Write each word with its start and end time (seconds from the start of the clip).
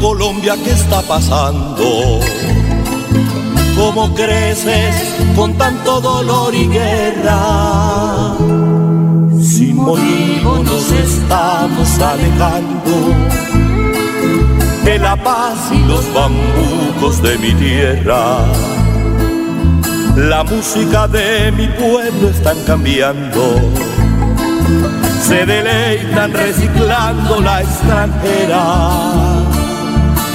Colombia, 0.00 0.54
¿qué 0.62 0.70
está 0.70 1.02
pasando? 1.02 2.20
¿Cómo 3.76 4.14
creces 4.14 4.94
con 5.34 5.54
tanto 5.54 6.00
dolor 6.00 6.54
y 6.54 6.68
guerra? 6.68 8.34
Sin 9.42 9.76
motivo 9.76 10.58
nos 10.64 10.90
estamos 10.92 11.98
alejando 11.98 13.14
de 14.84 14.98
la 14.98 15.16
paz 15.16 15.70
y 15.72 15.78
los 15.86 16.04
bambucos 16.12 17.20
de 17.22 17.38
mi 17.38 17.52
tierra. 17.54 18.44
La 20.16 20.44
música 20.44 21.08
de 21.08 21.52
mi 21.52 21.66
pueblo 21.66 22.30
están 22.30 22.56
cambiando 22.66 23.60
se 25.28 25.44
deleitan 25.44 26.32
reciclando 26.32 27.40
la 27.40 27.60
extranjera. 27.60 29.37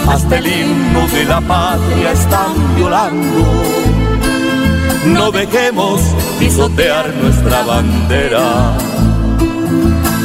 Hasta 0.08 0.38
el 0.38 0.48
himno 0.48 1.08
de 1.08 1.26
la 1.26 1.42
patria 1.42 2.12
están 2.12 2.76
violando. 2.76 3.46
No 5.08 5.32
dejemos 5.32 6.02
pisotear 6.40 7.14
nuestra 7.22 7.64
bandera. 7.64 8.78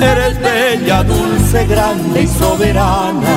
Eres 0.00 0.40
bella, 0.40 1.02
dulce, 1.02 1.66
grande 1.66 2.22
y 2.22 2.26
soberana. 2.26 3.36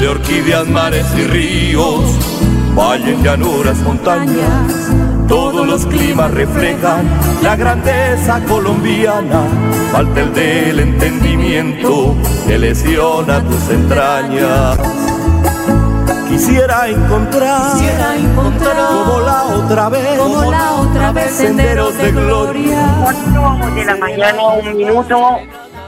De 0.00 0.08
orquídeas, 0.08 0.66
mares 0.68 1.06
y 1.16 1.24
ríos, 1.24 2.04
valles, 2.74 3.20
llanuras, 3.22 3.78
montañas 3.78 5.09
todos 5.30 5.64
los 5.64 5.86
climas 5.86 6.32
reflejan 6.32 7.08
la 7.40 7.54
grandeza 7.54 8.42
colombiana. 8.48 9.44
Falta 9.92 10.20
el 10.22 10.34
del 10.34 10.80
entendimiento 10.80 12.16
que 12.48 12.58
lesiona 12.58 13.40
tus 13.44 13.70
entrañas. 13.70 14.76
Quisiera 16.28 16.88
encontrar, 16.88 17.72
Quisiera 17.74 18.16
encontrar 18.16 18.76
como 18.88 19.20
la 19.20 19.44
otra 19.44 19.88
vez, 19.88 20.18
como 20.18 20.50
la 20.50 20.72
otra 20.72 21.12
vez 21.12 21.30
senderos 21.30 21.96
de 21.96 22.10
gloria. 22.10 23.04
8 23.06 23.74
de 23.74 23.84
la 23.84 23.96
mañana, 23.96 24.42
un 24.42 24.76
minuto. 24.76 25.38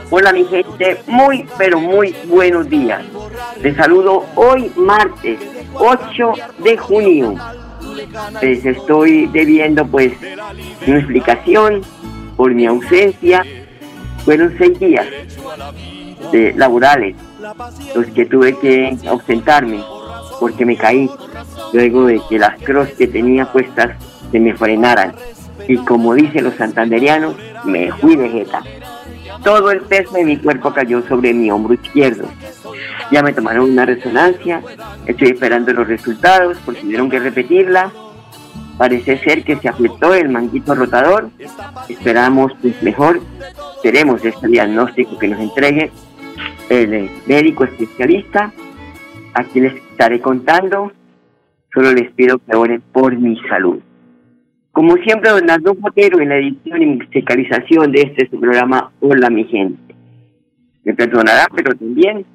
Hola 0.09 0.31
mi 0.31 0.45
gente, 0.45 1.01
muy 1.07 1.45
pero 1.57 1.81
muy 1.81 2.15
buenos 2.27 2.69
días. 2.69 3.03
Les 3.61 3.75
saludo 3.75 4.25
hoy 4.35 4.71
martes 4.77 5.39
8 5.75 6.33
de 6.59 6.77
junio. 6.77 7.35
Les 8.41 8.65
estoy 8.65 9.27
debiendo 9.27 9.85
pues 9.85 10.13
una 10.87 10.97
explicación 10.97 11.81
por 12.35 12.53
mi 12.53 12.65
ausencia. 12.65 13.45
Fueron 14.25 14.55
seis 14.57 14.79
días 14.79 15.05
de 16.31 16.53
laborales 16.53 17.15
los 17.93 18.05
que 18.07 18.25
tuve 18.25 18.57
que 18.57 18.97
ausentarme 19.07 19.83
porque 20.39 20.65
me 20.65 20.75
caí 20.75 21.09
luego 21.73 22.05
de 22.05 22.21
que 22.29 22.39
las 22.39 22.61
cross 22.61 22.89
que 22.97 23.07
tenía 23.07 23.51
puestas 23.51 23.95
se 24.31 24.39
me 24.39 24.53
frenaran. 24.55 25.13
Y 25.67 25.77
como 25.77 26.13
dicen 26.15 26.43
los 26.43 26.55
santanderianos, 26.55 27.35
me 27.63 27.91
fui 27.93 28.15
de 28.15 28.29
jeta. 28.29 28.61
Todo 29.43 29.71
el 29.71 29.81
peso 29.81 30.13
de 30.13 30.25
mi 30.25 30.37
cuerpo 30.37 30.73
cayó 30.73 31.01
sobre 31.07 31.33
mi 31.33 31.49
hombro 31.51 31.73
izquierdo. 31.75 32.25
Ya 33.11 33.21
me 33.21 33.33
tomaron 33.33 33.71
una 33.71 33.85
resonancia, 33.85 34.61
estoy 35.05 35.29
esperando 35.29 35.73
los 35.73 35.87
resultados 35.87 36.57
porque 36.65 36.81
tuvieron 36.81 37.09
que 37.09 37.19
repetirla. 37.19 37.91
Parece 38.77 39.17
ser 39.19 39.43
que 39.43 39.55
se 39.57 39.69
afectó 39.69 40.13
el 40.13 40.29
manguito 40.29 40.73
rotador. 40.73 41.29
Esperamos 41.87 42.51
pues 42.61 42.81
mejor. 42.81 43.21
Esperemos 43.75 44.23
este 44.25 44.47
diagnóstico 44.47 45.17
que 45.19 45.27
nos 45.27 45.39
entregue 45.39 45.91
el 46.69 46.93
eh, 46.93 47.09
médico 47.27 47.65
especialista. 47.65 48.51
Aquí 49.33 49.59
les 49.59 49.75
estaré 49.75 50.19
contando. 50.19 50.91
Solo 51.73 51.91
les 51.91 52.11
pido 52.13 52.39
que 52.39 52.55
oren 52.55 52.81
por 52.91 53.15
mi 53.15 53.39
salud. 53.47 53.79
Como 54.71 54.95
siempre, 54.97 55.29
don 55.29 55.45
Nando 55.45 55.75
Botero 55.75 56.19
en 56.19 56.29
la 56.29 56.37
edición 56.37 56.81
y 56.81 56.85
musicalización 56.87 57.91
de 57.91 58.01
este 58.01 58.25
programa 58.37 58.91
Hola 59.01 59.29
mi 59.29 59.43
gente. 59.45 59.93
Me 60.83 60.93
perdonará, 60.95 61.45
pero 61.55 61.75
también 61.75 62.25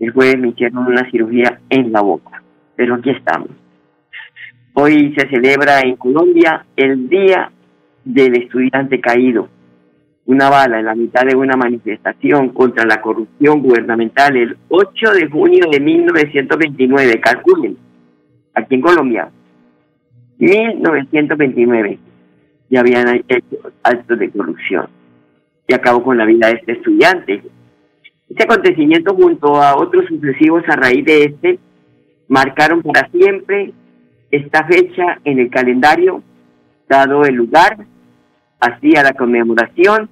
el 0.00 0.10
jueves 0.10 0.38
me 0.38 0.48
hicieron 0.48 0.86
una 0.86 1.08
cirugía 1.10 1.60
en 1.68 1.92
la 1.92 2.00
boca. 2.00 2.42
Pero 2.76 2.96
aquí 2.96 3.10
estamos. 3.10 3.50
Hoy 4.74 5.14
se 5.16 5.28
celebra 5.28 5.80
en 5.80 5.96
Colombia 5.96 6.66
el 6.76 7.08
Día 7.08 7.50
del 8.04 8.36
Estudiante 8.36 9.00
Caído. 9.00 9.48
Una 10.26 10.50
bala 10.50 10.80
en 10.80 10.86
la 10.86 10.94
mitad 10.94 11.24
de 11.24 11.36
una 11.36 11.56
manifestación 11.56 12.48
contra 12.48 12.84
la 12.84 13.00
corrupción 13.00 13.60
gubernamental 13.60 14.36
el 14.36 14.56
8 14.68 15.12
de 15.12 15.28
junio 15.28 15.66
de 15.70 15.80
1929. 15.80 17.20
Calculen, 17.20 17.76
aquí 18.54 18.74
en 18.74 18.80
Colombia, 18.80 19.30
1929 20.38 21.98
ya 22.70 22.80
habían 22.80 23.22
hecho 23.28 23.72
actos 23.82 24.18
de 24.18 24.30
corrupción 24.30 24.88
y 25.68 25.74
acabó 25.74 26.02
con 26.02 26.18
la 26.18 26.24
vida 26.24 26.48
de 26.48 26.54
este 26.54 26.72
estudiante. 26.72 27.42
Este 28.34 28.52
acontecimiento 28.52 29.14
junto 29.14 29.62
a 29.62 29.76
otros 29.76 30.06
sucesivos 30.08 30.64
a 30.66 30.74
raíz 30.74 31.04
de 31.04 31.22
este 31.22 31.58
marcaron 32.26 32.82
para 32.82 33.08
siempre 33.10 33.72
esta 34.28 34.66
fecha 34.66 35.20
en 35.24 35.38
el 35.38 35.50
calendario, 35.50 36.20
dado 36.88 37.22
el 37.22 37.36
lugar 37.36 37.76
así 38.58 38.96
a 38.96 39.04
la 39.04 39.12
conmemoración 39.12 40.10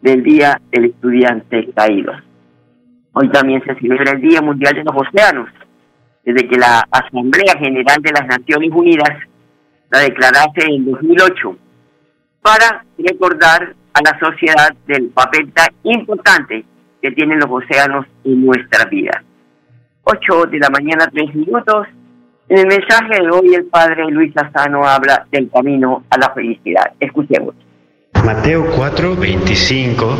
del 0.00 0.22
Día 0.22 0.58
del 0.70 0.86
Estudiante 0.86 1.68
Caído. 1.76 2.14
Hoy 3.12 3.28
también 3.32 3.62
se 3.62 3.74
celebra 3.74 4.12
el 4.12 4.22
Día 4.22 4.40
Mundial 4.40 4.74
de 4.74 4.84
los 4.84 4.96
Océanos, 4.96 5.50
desde 6.24 6.48
que 6.48 6.56
la 6.56 6.88
Asamblea 6.90 7.54
General 7.58 8.00
de 8.00 8.12
las 8.12 8.26
Naciones 8.28 8.70
Unidas 8.72 9.10
la 9.90 9.98
declarase 9.98 10.64
en 10.70 10.90
2008, 10.90 11.54
para 12.40 12.86
recordar 12.96 13.74
a 13.92 14.00
la 14.02 14.18
sociedad 14.18 14.74
del 14.86 15.10
papel 15.10 15.52
tan 15.52 15.68
importante 15.82 16.64
que 17.00 17.10
tienen 17.12 17.38
los 17.38 17.50
océanos 17.50 18.06
en 18.24 18.44
nuestra 18.44 18.84
vida. 18.86 19.22
8 20.04 20.46
de 20.50 20.58
la 20.58 20.70
mañana, 20.70 21.08
3 21.12 21.34
minutos. 21.34 21.86
En 22.48 22.58
el 22.58 22.66
mensaje 22.66 23.22
de 23.22 23.30
hoy 23.30 23.54
el 23.54 23.66
padre 23.66 24.10
Luis 24.10 24.34
Lozano 24.34 24.86
habla 24.86 25.26
del 25.30 25.50
camino 25.50 26.04
a 26.08 26.18
la 26.18 26.30
felicidad. 26.32 26.92
Escuchemos. 26.98 27.54
Mateo 28.24 28.70
4, 28.74 29.16
25, 29.16 30.16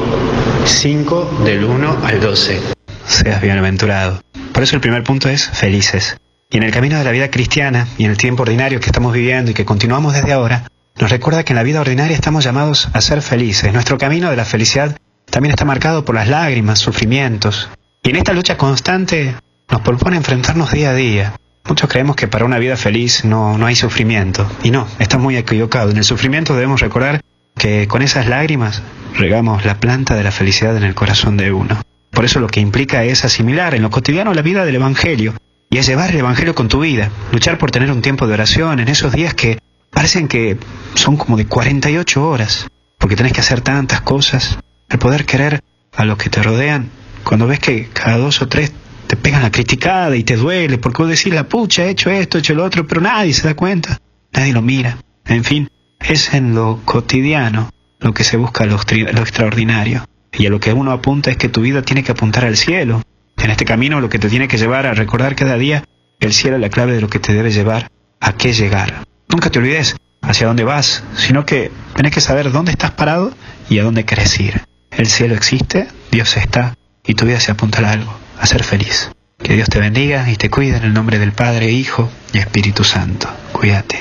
5 0.64 1.30
del 1.44 1.64
1 1.64 1.96
al 2.04 2.20
12. 2.20 2.60
Seas 3.04 3.40
bienaventurado. 3.40 4.20
Por 4.52 4.62
eso 4.62 4.76
el 4.76 4.82
primer 4.82 5.02
punto 5.02 5.28
es 5.28 5.48
felices. 5.48 6.19
Y 6.50 6.58
en 6.58 6.62
el 6.62 6.72
camino 6.72 6.98
de 6.98 7.04
la 7.04 7.10
vida 7.10 7.31
cristiana 7.31 7.86
y 7.96 8.04
en 8.04 8.10
el 8.10 8.16
tiempo 8.16 8.42
ordinario 8.42 8.81
que 8.81 8.86
estamos 8.86 9.12
viviendo 9.12 9.50
y 9.50 9.54
que 9.54 9.64
continuamos 9.64 10.14
desde 10.14 10.32
ahora, 10.32 10.64
nos 11.00 11.10
recuerda 11.10 11.44
que 11.44 11.52
en 11.52 11.56
la 11.56 11.62
vida 11.62 11.81
ordinaria 11.81 12.14
estamos 12.14 12.44
llamados 12.44 12.88
a 12.92 13.00
ser 13.00 13.22
felices. 13.22 13.72
Nuestro 13.72 13.98
camino 13.98 14.31
de 14.31 14.36
la 14.36 14.44
felicidad 14.44 14.96
también 15.30 15.52
está 15.52 15.64
marcado 15.64 16.04
por 16.04 16.14
las 16.14 16.28
lágrimas, 16.28 16.78
sufrimientos. 16.78 17.69
Y 18.02 18.10
en 18.10 18.16
esta 18.16 18.32
lucha 18.32 18.56
constante 18.56 19.34
nos 19.70 19.80
propone 19.82 20.16
enfrentarnos 20.16 20.72
día 20.72 20.90
a 20.90 20.94
día. 20.94 21.34
Muchos 21.69 21.90
creemos 21.90 22.16
que 22.16 22.28
para 22.28 22.44
una 22.44 22.58
vida 22.58 22.76
feliz 22.76 23.25
no, 23.25 23.58
no 23.58 23.66
hay 23.66 23.76
sufrimiento. 23.76 24.50
Y 24.62 24.70
no, 24.70 24.86
está 24.98 25.19
muy 25.19 25.36
equivocado. 25.36 25.90
En 25.90 25.98
el 25.98 26.04
sufrimiento 26.04 26.54
debemos 26.54 26.80
recordar 26.80 27.20
que 27.56 27.86
con 27.88 28.02
esas 28.02 28.26
lágrimas 28.26 28.82
regamos 29.16 29.64
la 29.64 29.78
planta 29.78 30.14
de 30.14 30.25
la 30.25 30.30
felicidad 30.30 30.76
en 30.76 30.84
el 30.84 30.94
corazón 30.94 31.36
de 31.36 31.52
uno. 31.52 31.82
Por 32.10 32.24
eso 32.24 32.40
lo 32.40 32.46
que 32.46 32.60
implica 32.60 33.04
es 33.04 33.24
asimilar 33.24 33.74
en 33.74 33.82
lo 33.82 33.90
cotidiano 33.90 34.32
la 34.32 34.42
vida 34.42 34.64
del 34.64 34.76
Evangelio 34.76 35.34
y 35.70 35.78
es 35.78 35.86
llevar 35.86 36.10
el 36.10 36.19
Evangelio 36.19 36.54
con 36.54 36.69
tu 36.69 36.81
vida, 36.81 37.10
luchar 37.32 37.58
por 37.58 37.70
tener 37.70 37.90
un 37.92 38.00
tiempo 38.00 38.26
de 38.26 38.34
oración 38.34 38.81
en 38.81 38.88
esos 38.88 39.12
días 39.12 39.34
que 39.34 39.58
parecen 39.90 40.28
que 40.28 40.56
son 40.94 41.16
como 41.16 41.36
de 41.36 41.46
48 41.46 42.26
horas, 42.26 42.66
porque 42.98 43.16
tenés 43.16 43.32
que 43.32 43.40
hacer 43.40 43.60
tantas 43.60 44.00
cosas, 44.00 44.58
el 44.88 44.99
poder 44.99 45.25
querer 45.26 45.61
a 45.94 46.05
los 46.05 46.19
que 46.19 46.31
te 46.31 46.43
rodean, 46.43 46.90
cuando 47.25 47.46
ves 47.46 47.58
que 47.58 47.88
cada 47.93 48.17
dos 48.17 48.40
o 48.43 48.49
tres 48.49 48.73
te 49.06 49.17
pegan 49.17 49.43
la 49.43 49.50
criticada 49.50 50.17
y 50.17 50.25
te 50.25 50.37
duele, 50.37 50.79
porque 50.79 51.02
vos 51.02 51.11
decís, 51.11 51.32
la 51.32 51.49
pucha, 51.49 51.85
he 51.85 51.90
hecho 51.90 52.11
esto, 52.11 52.38
he 52.38 52.40
hecho 52.40 52.55
lo 52.55 52.64
otro, 52.64 52.87
pero 52.87 53.00
nadie 53.00 53.32
se 53.32 53.46
da 53.49 53.55
cuenta, 53.55 54.00
nadie 54.32 54.52
lo 54.52 54.62
mira. 54.62 54.99
En 55.26 55.44
fin, 55.44 55.69
es 56.00 56.32
en 56.35 56.55
lo 56.55 56.81
cotidiano 56.85 57.70
lo 58.00 58.14
que 58.14 58.25
se 58.25 58.37
busca 58.37 58.64
lo, 58.64 58.76
lo 58.76 59.20
extraordinario. 59.20 60.05
Y 60.32 60.46
a 60.46 60.50
lo 60.50 60.61
que 60.61 60.73
uno 60.73 60.93
apunta 60.93 61.31
es 61.31 61.37
que 61.37 61.49
tu 61.49 61.62
vida 61.62 61.82
tiene 61.82 62.02
que 62.02 62.12
apuntar 62.12 62.44
al 62.44 62.56
cielo. 62.56 63.02
En 63.38 63.50
este 63.50 63.64
camino 63.64 64.00
lo 64.00 64.08
que 64.08 64.19
te 64.19 64.29
tiene 64.29 64.49
que 64.49 64.58
llevar 64.58 64.87
a 64.87 64.94
recordar 64.94 65.34
cada 65.34 65.56
día 65.56 65.84
el 66.20 66.32
cielo 66.32 66.56
es 66.56 66.62
la 66.62 66.70
clave 66.70 66.93
de 66.93 67.00
lo 67.00 67.08
que 67.08 67.19
te 67.19 67.32
debe 67.32 67.50
llevar 67.50 67.91
a 68.20 68.32
qué 68.32 68.52
llegar. 68.52 69.05
Nunca 69.29 69.50
te 69.50 69.58
olvides 69.58 69.96
hacia 70.23 70.46
dónde 70.46 70.64
vas, 70.64 71.05
sino 71.14 71.46
que 71.46 71.70
tenés 71.94 72.12
que 72.12 72.20
saber 72.20 72.50
dónde 72.50 72.73
estás 72.73 72.91
parado 72.93 73.32
y 73.69 73.79
a 73.79 73.84
dónde 73.84 74.05
querés 74.05 74.38
ir. 74.41 74.62
El 74.98 75.06
cielo 75.06 75.34
existe, 75.34 75.86
Dios 76.10 76.36
está, 76.36 76.74
y 77.06 77.14
tu 77.14 77.24
vida 77.24 77.38
se 77.38 77.52
apunta 77.52 77.78
a 77.86 77.92
algo, 77.92 78.10
a 78.36 78.46
ser 78.46 78.64
feliz. 78.64 79.12
Que 79.38 79.52
Dios 79.52 79.68
te 79.68 79.78
bendiga 79.78 80.28
y 80.28 80.34
te 80.34 80.50
cuide 80.50 80.78
en 80.78 80.82
el 80.82 80.92
nombre 80.92 81.20
del 81.20 81.30
Padre, 81.30 81.70
Hijo 81.70 82.08
y 82.34 82.38
Espíritu 82.38 82.82
Santo. 82.82 83.28
Cuídate. 83.52 83.98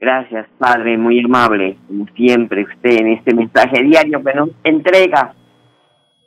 Gracias, 0.00 0.46
Padre, 0.58 0.96
muy 0.96 1.22
amable, 1.22 1.76
como 1.86 2.06
siempre, 2.16 2.64
usted 2.64 3.00
en 3.00 3.08
este 3.08 3.34
mensaje 3.34 3.82
diario 3.82 4.24
que 4.24 4.32
nos 4.32 4.48
entrega. 4.64 5.34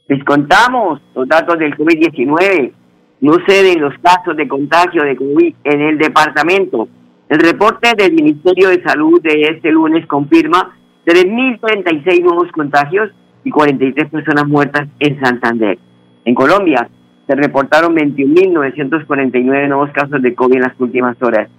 Les 0.08 0.24
contamos 0.24 1.02
los 1.16 1.28
datos 1.28 1.58
del 1.58 1.76
COVID-19. 1.76 2.74
No 3.22 3.34
ceden 3.48 3.82
los 3.82 3.96
casos 4.04 4.38
de 4.38 4.48
contagio 4.48 5.02
de 5.02 5.16
COVID 5.16 5.56
en 5.64 5.82
el 5.82 5.98
departamento. 5.98 6.88
El 7.28 7.40
reporte 7.40 7.94
del 7.98 8.14
Ministerio 8.14 8.70
de 8.70 8.84
Salud 8.84 9.20
de 9.20 9.50
este 9.50 9.72
lunes 9.72 10.06
confirma 10.06 10.78
3.036 11.06 12.24
nuevos 12.24 12.52
contagios 12.52 13.12
y 13.44 13.50
43 13.50 14.10
personas 14.10 14.48
muertas 14.48 14.88
en 15.00 15.20
Santander. 15.20 15.80
En 16.26 16.36
Colombia 16.36 16.90
se 17.28 17.36
reportaron 17.36 17.96
21.949 17.96 19.68
nuevos 19.68 19.90
casos 19.92 20.22
de 20.22 20.36
COVID 20.36 20.56
en 20.56 20.62
las 20.62 20.80
últimas 20.80 21.16
horas. 21.22 21.50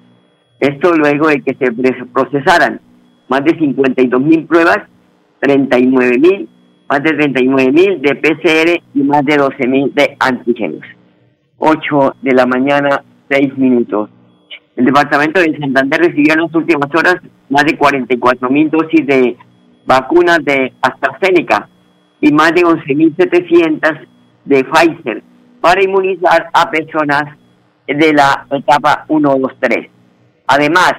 Esto 0.60 0.94
luego 0.94 1.28
de 1.28 1.40
que 1.40 1.54
se 1.54 1.72
procesaran 2.12 2.80
más 3.28 3.44
de 3.44 3.58
52.000 3.58 4.46
pruebas, 4.46 4.78
39.000, 5.40 6.48
más 6.88 7.02
de 7.02 7.10
39.000 7.10 8.00
de 8.00 8.14
PCR 8.14 8.82
y 8.94 9.02
más 9.02 9.24
de 9.24 9.38
12.000 9.38 9.92
de 9.94 10.16
antígenos. 10.20 10.82
8 11.58 12.16
de 12.22 12.34
la 12.34 12.46
mañana, 12.46 13.02
6 13.30 13.56
minutos. 13.56 14.10
El 14.76 14.84
departamento 14.84 15.40
de 15.40 15.58
Santander 15.58 16.00
recibió 16.00 16.34
en 16.34 16.40
las 16.42 16.54
últimas 16.54 16.94
horas 16.94 17.16
más 17.52 17.64
de 17.64 17.78
44.000 17.78 18.70
dosis 18.70 19.06
de 19.06 19.36
vacunas 19.84 20.38
de 20.42 20.72
AstraZeneca 20.80 21.68
y 22.20 22.32
más 22.32 22.52
de 22.54 22.62
11.700 22.62 24.06
de 24.46 24.64
Pfizer 24.64 25.22
para 25.60 25.82
inmunizar 25.82 26.48
a 26.54 26.70
personas 26.70 27.24
de 27.86 28.12
la 28.14 28.46
etapa 28.50 29.04
1, 29.08 29.38
2, 29.38 29.52
3 29.60 29.90
además 30.46 30.94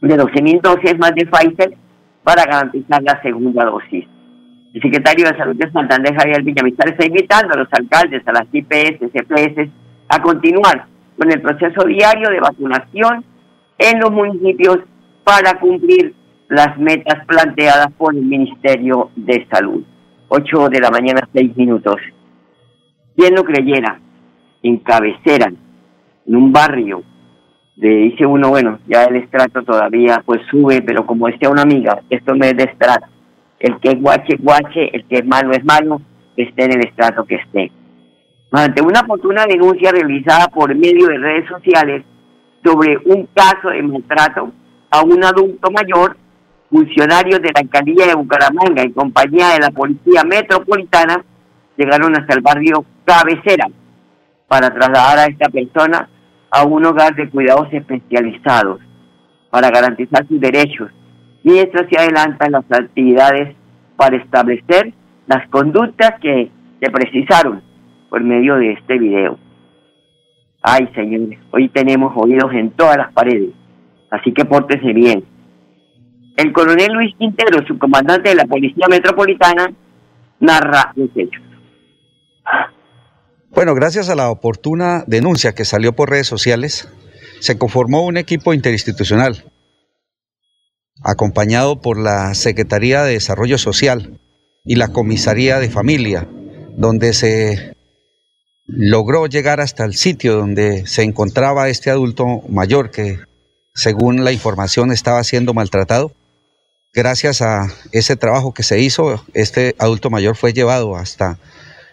de 0.00 0.16
12.000 0.16 0.60
dosis 0.60 0.98
más 0.98 1.12
de 1.16 1.26
Pfizer 1.26 1.76
para 2.22 2.44
garantizar 2.44 3.02
la 3.02 3.20
segunda 3.22 3.64
dosis. 3.64 4.06
El 4.72 4.82
secretario 4.82 5.26
de 5.26 5.36
Salud 5.36 5.56
de 5.56 5.70
Santander, 5.72 6.14
Javier 6.14 6.42
Villamizar, 6.42 6.88
está 6.88 7.06
invitando 7.06 7.54
a 7.54 7.56
los 7.56 7.68
alcaldes, 7.72 8.22
a 8.26 8.32
las 8.32 8.46
IPS, 8.52 9.00
CPS, 9.12 9.70
a 10.08 10.22
continuar 10.22 10.86
con 11.18 11.32
el 11.32 11.40
proceso 11.40 11.86
diario 11.86 12.28
de 12.30 12.40
vacunación 12.40 13.24
en 13.78 14.00
los 14.00 14.12
municipios 14.12 14.78
para 15.26 15.58
cumplir 15.58 16.14
las 16.48 16.78
metas 16.78 17.26
planteadas 17.26 17.88
por 17.98 18.14
el 18.14 18.22
Ministerio 18.22 19.10
de 19.16 19.44
Salud. 19.50 19.82
8 20.28 20.68
de 20.68 20.78
la 20.78 20.90
mañana, 20.90 21.28
6 21.32 21.56
minutos. 21.56 21.96
¿Quién 23.16 23.34
lo 23.34 23.42
creyera? 23.42 23.98
En 24.62 24.76
cabecera, 24.78 25.52
en 26.26 26.36
un 26.36 26.52
barrio 26.52 27.02
de, 27.74 27.88
dice 27.88 28.24
uno, 28.24 28.50
bueno, 28.50 28.78
ya 28.86 29.02
el 29.06 29.16
estrato 29.16 29.64
todavía 29.64 30.22
pues 30.24 30.42
sube, 30.48 30.80
pero 30.82 31.04
como 31.04 31.26
decía 31.26 31.50
una 31.50 31.62
amiga, 31.62 32.02
esto 32.08 32.36
no 32.36 32.44
es 32.44 32.56
de 32.56 32.64
estrato. 32.64 33.06
El 33.58 33.80
que 33.80 33.88
es 33.88 34.00
guache, 34.00 34.36
guache, 34.38 34.94
el 34.96 35.06
que 35.08 35.16
es 35.16 35.26
malo 35.26 35.50
es 35.50 35.64
malo, 35.64 36.00
esté 36.36 36.66
en 36.66 36.74
el 36.74 36.86
estrato 36.86 37.24
que 37.24 37.34
esté. 37.34 37.72
Ante 38.52 38.80
una 38.80 39.00
oportuna 39.00 39.44
denuncia 39.44 39.90
realizada 39.90 40.46
por 40.46 40.72
medio 40.72 41.08
de 41.08 41.18
redes 41.18 41.48
sociales 41.48 42.04
sobre 42.64 42.96
un 43.06 43.28
caso 43.34 43.70
de 43.70 43.82
maltrato 43.82 44.52
a 44.90 45.02
un 45.02 45.24
adulto 45.24 45.70
mayor, 45.70 46.16
funcionarios 46.70 47.40
de 47.40 47.50
la 47.54 47.60
alcaldía 47.60 48.06
de 48.06 48.14
Bucaramanga 48.14 48.84
y 48.84 48.92
compañía 48.92 49.50
de 49.50 49.60
la 49.60 49.70
Policía 49.70 50.24
Metropolitana 50.24 51.24
llegaron 51.76 52.16
hasta 52.16 52.34
el 52.34 52.40
barrio 52.40 52.84
Cabecera 53.04 53.66
para 54.48 54.70
trasladar 54.70 55.18
a 55.18 55.26
esta 55.26 55.48
persona 55.48 56.08
a 56.50 56.64
un 56.64 56.84
hogar 56.84 57.14
de 57.14 57.28
cuidados 57.28 57.68
especializados 57.72 58.80
para 59.50 59.70
garantizar 59.70 60.26
sus 60.26 60.40
derechos, 60.40 60.90
mientras 61.42 61.88
se 61.88 61.98
adelantan 61.98 62.52
las 62.52 62.64
actividades 62.70 63.56
para 63.96 64.16
establecer 64.16 64.92
las 65.26 65.48
conductas 65.48 66.12
que 66.20 66.50
se 66.80 66.90
precisaron 66.90 67.62
por 68.08 68.22
medio 68.22 68.56
de 68.56 68.72
este 68.72 68.98
video. 68.98 69.38
Ay, 70.62 70.88
señores, 70.94 71.38
hoy 71.52 71.68
tenemos 71.68 72.12
oídos 72.16 72.52
en 72.52 72.70
todas 72.70 72.96
las 72.96 73.12
paredes, 73.12 73.50
así 74.18 74.32
que 74.32 74.44
pórtese 74.44 74.92
bien. 74.92 75.24
El 76.36 76.52
coronel 76.52 76.92
Luis 76.92 77.14
Quintero, 77.18 77.66
subcomandante 77.66 78.30
de 78.30 78.34
la 78.34 78.44
Policía 78.44 78.86
Metropolitana, 78.88 79.72
narra 80.40 80.92
los 80.94 81.08
hechos. 81.16 81.42
Bueno, 83.50 83.74
gracias 83.74 84.10
a 84.10 84.14
la 84.14 84.30
oportuna 84.30 85.04
denuncia 85.06 85.54
que 85.54 85.64
salió 85.64 85.94
por 85.94 86.10
redes 86.10 86.26
sociales, 86.26 86.92
se 87.40 87.56
conformó 87.56 88.04
un 88.04 88.18
equipo 88.18 88.52
interinstitucional, 88.52 89.44
acompañado 91.02 91.80
por 91.80 91.98
la 91.98 92.34
Secretaría 92.34 93.02
de 93.02 93.14
Desarrollo 93.14 93.56
Social 93.56 94.20
y 94.64 94.76
la 94.76 94.88
Comisaría 94.88 95.58
de 95.58 95.70
Familia, 95.70 96.28
donde 96.76 97.14
se 97.14 97.76
logró 98.66 99.26
llegar 99.26 99.60
hasta 99.60 99.84
el 99.84 99.94
sitio 99.94 100.36
donde 100.36 100.86
se 100.86 101.02
encontraba 101.02 101.68
este 101.68 101.90
adulto 101.90 102.42
mayor 102.48 102.90
que, 102.90 103.20
según 103.76 104.24
la 104.24 104.32
información, 104.32 104.90
estaba 104.90 105.22
siendo 105.22 105.52
maltratado. 105.52 106.10
Gracias 106.94 107.42
a 107.42 107.66
ese 107.92 108.16
trabajo 108.16 108.54
que 108.54 108.62
se 108.62 108.80
hizo, 108.80 109.22
este 109.34 109.76
adulto 109.78 110.08
mayor 110.08 110.34
fue 110.34 110.54
llevado 110.54 110.96
hasta 110.96 111.38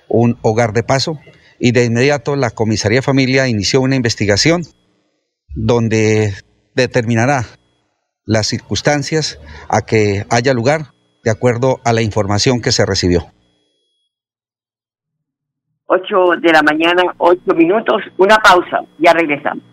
un 0.07 0.37
hogar 0.43 0.71
de 0.71 0.83
paso 0.83 1.19
y 1.59 1.73
de 1.73 1.83
inmediato 1.83 2.37
la 2.37 2.51
Comisaría 2.51 2.99
de 2.99 3.01
Familia 3.01 3.49
inició 3.49 3.81
una 3.81 3.97
investigación 3.97 4.61
donde 5.55 6.33
determinará 6.73 7.43
las 8.25 8.47
circunstancias 8.47 9.39
a 9.67 9.81
que 9.81 10.25
haya 10.29 10.53
lugar 10.53 10.93
de 11.21 11.31
acuerdo 11.31 11.81
a 11.83 11.91
la 11.91 12.01
información 12.01 12.61
que 12.61 12.71
se 12.71 12.85
recibió. 12.85 13.25
8 15.87 16.39
de 16.41 16.53
la 16.53 16.63
mañana, 16.63 17.03
8 17.17 17.41
minutos, 17.55 18.01
una 18.17 18.37
pausa, 18.37 18.79
ya 18.99 19.11
regresamos. 19.11 19.72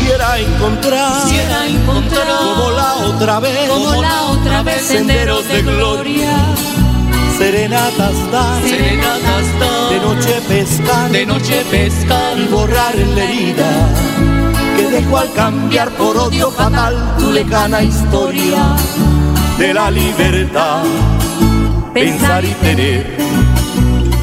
Quisiera 0.00 0.38
encontrar, 0.38 1.24
Quisiera 1.24 1.66
encontrar. 1.66 2.26
Como 2.26 2.70
la 2.70 2.94
otra 2.96 3.40
vez, 3.40 3.68
como 3.68 4.02
la 4.02 4.22
otra 4.30 4.62
vez 4.62 4.82
senderos 4.82 5.46
de 5.46 5.62
gloria, 5.62 6.32
serenatas 7.36 8.32
dar, 8.32 8.62
serenatas 8.62 9.60
dar, 9.60 9.90
de 9.90 10.00
noche 10.00 10.40
pescar, 10.48 11.10
de 11.10 11.26
noche 11.26 11.64
pescar 11.70 12.38
y 12.38 12.46
borrar 12.46 12.96
la 12.96 13.24
herida 13.24 13.88
que 14.76 14.86
dejó 14.88 15.18
al 15.18 15.32
cambiar 15.32 15.90
por 15.90 16.16
odio 16.16 16.50
fatal 16.50 17.16
tu 17.18 17.30
lejana 17.30 17.82
historia 17.82 18.74
de 19.58 19.74
la 19.74 19.90
libertad. 19.90 20.82
Pensar 21.92 22.44
y 22.44 22.54
tener 22.54 23.18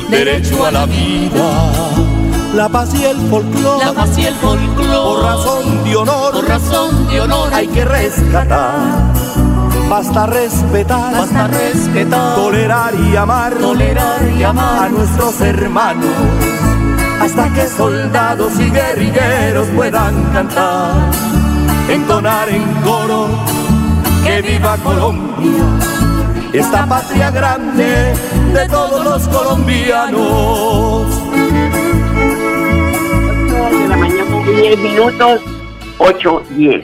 derecho 0.10 0.66
a 0.66 0.72
la 0.72 0.86
vida, 0.86 1.87
la 2.58 2.68
paz 2.68 2.90
y 2.96 3.06
el 3.06 3.18
folclore, 3.30 3.86
la 3.86 3.94
paz 3.94 4.18
y 4.18 4.26
el 4.26 4.34
folclore, 4.34 4.90
por 4.90 5.24
razón 5.24 5.84
de 5.84 5.96
honor, 5.96 6.34
por 6.34 6.48
razón 6.48 7.08
de 7.08 7.22
honor. 7.22 7.54
Hay 7.54 7.68
que 7.68 7.86
rescatar. 7.86 9.14
Basta 9.88 10.26
respetar, 10.26 11.14
basta 11.14 11.48
respetar, 11.48 12.36
tolerar 12.36 12.96
y 12.96 13.16
amar, 13.16 13.54
tolerar 13.54 14.24
y 14.36 14.44
amar. 14.44 14.86
A 14.86 14.90
nuestros 14.90 15.40
hermanos, 15.42 16.10
hasta 17.22 17.48
que 17.54 17.68
soldados 17.68 18.60
y 18.60 18.72
guerrilleros 18.72 19.68
puedan 19.76 20.24
cantar, 20.34 21.12
entonar 21.90 22.50
en 22.50 22.64
coro, 22.82 23.28
que 24.24 24.42
viva 24.42 24.78
Colombia, 24.78 25.64
esta 26.54 26.88
patria 26.88 27.30
grande 27.30 28.16
de 28.52 28.68
todos 28.68 29.04
los 29.06 29.28
colombianos. 29.28 31.06
10 34.58 34.80
minutos, 34.80 35.40
8.10. 36.00 36.84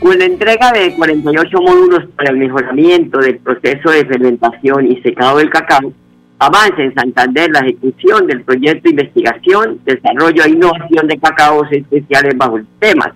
Con 0.00 0.18
la 0.18 0.24
entrega 0.24 0.72
de 0.72 0.92
48 0.96 1.58
módulos 1.60 2.04
para 2.16 2.30
el 2.30 2.36
mejoramiento 2.36 3.20
del 3.20 3.38
proceso 3.38 3.90
de 3.90 4.04
fermentación 4.06 4.90
y 4.90 5.00
secado 5.02 5.38
del 5.38 5.48
cacao, 5.48 5.92
avanza 6.40 6.82
en 6.82 6.92
Santander 6.96 7.48
la 7.52 7.60
ejecución 7.60 8.26
del 8.26 8.42
proyecto 8.42 8.82
de 8.82 8.90
investigación, 8.90 9.78
desarrollo 9.84 10.42
e 10.44 10.50
innovación 10.50 11.06
de 11.06 11.16
cacaos 11.18 11.68
especiales 11.70 12.36
bajo 12.36 12.58
temas 12.80 13.12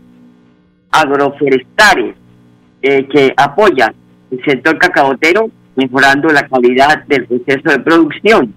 agroforestales 0.93 2.15
eh, 2.83 3.09
que 3.09 3.35
apoyan 3.37 3.93
el 4.31 4.45
sector 4.45 4.79
cacaotero, 4.79 5.51
mejorando 5.75 6.29
la 6.29 6.47
calidad 6.47 7.03
del 7.07 7.27
proceso 7.27 7.71
de 7.71 7.81
producción. 7.81 8.55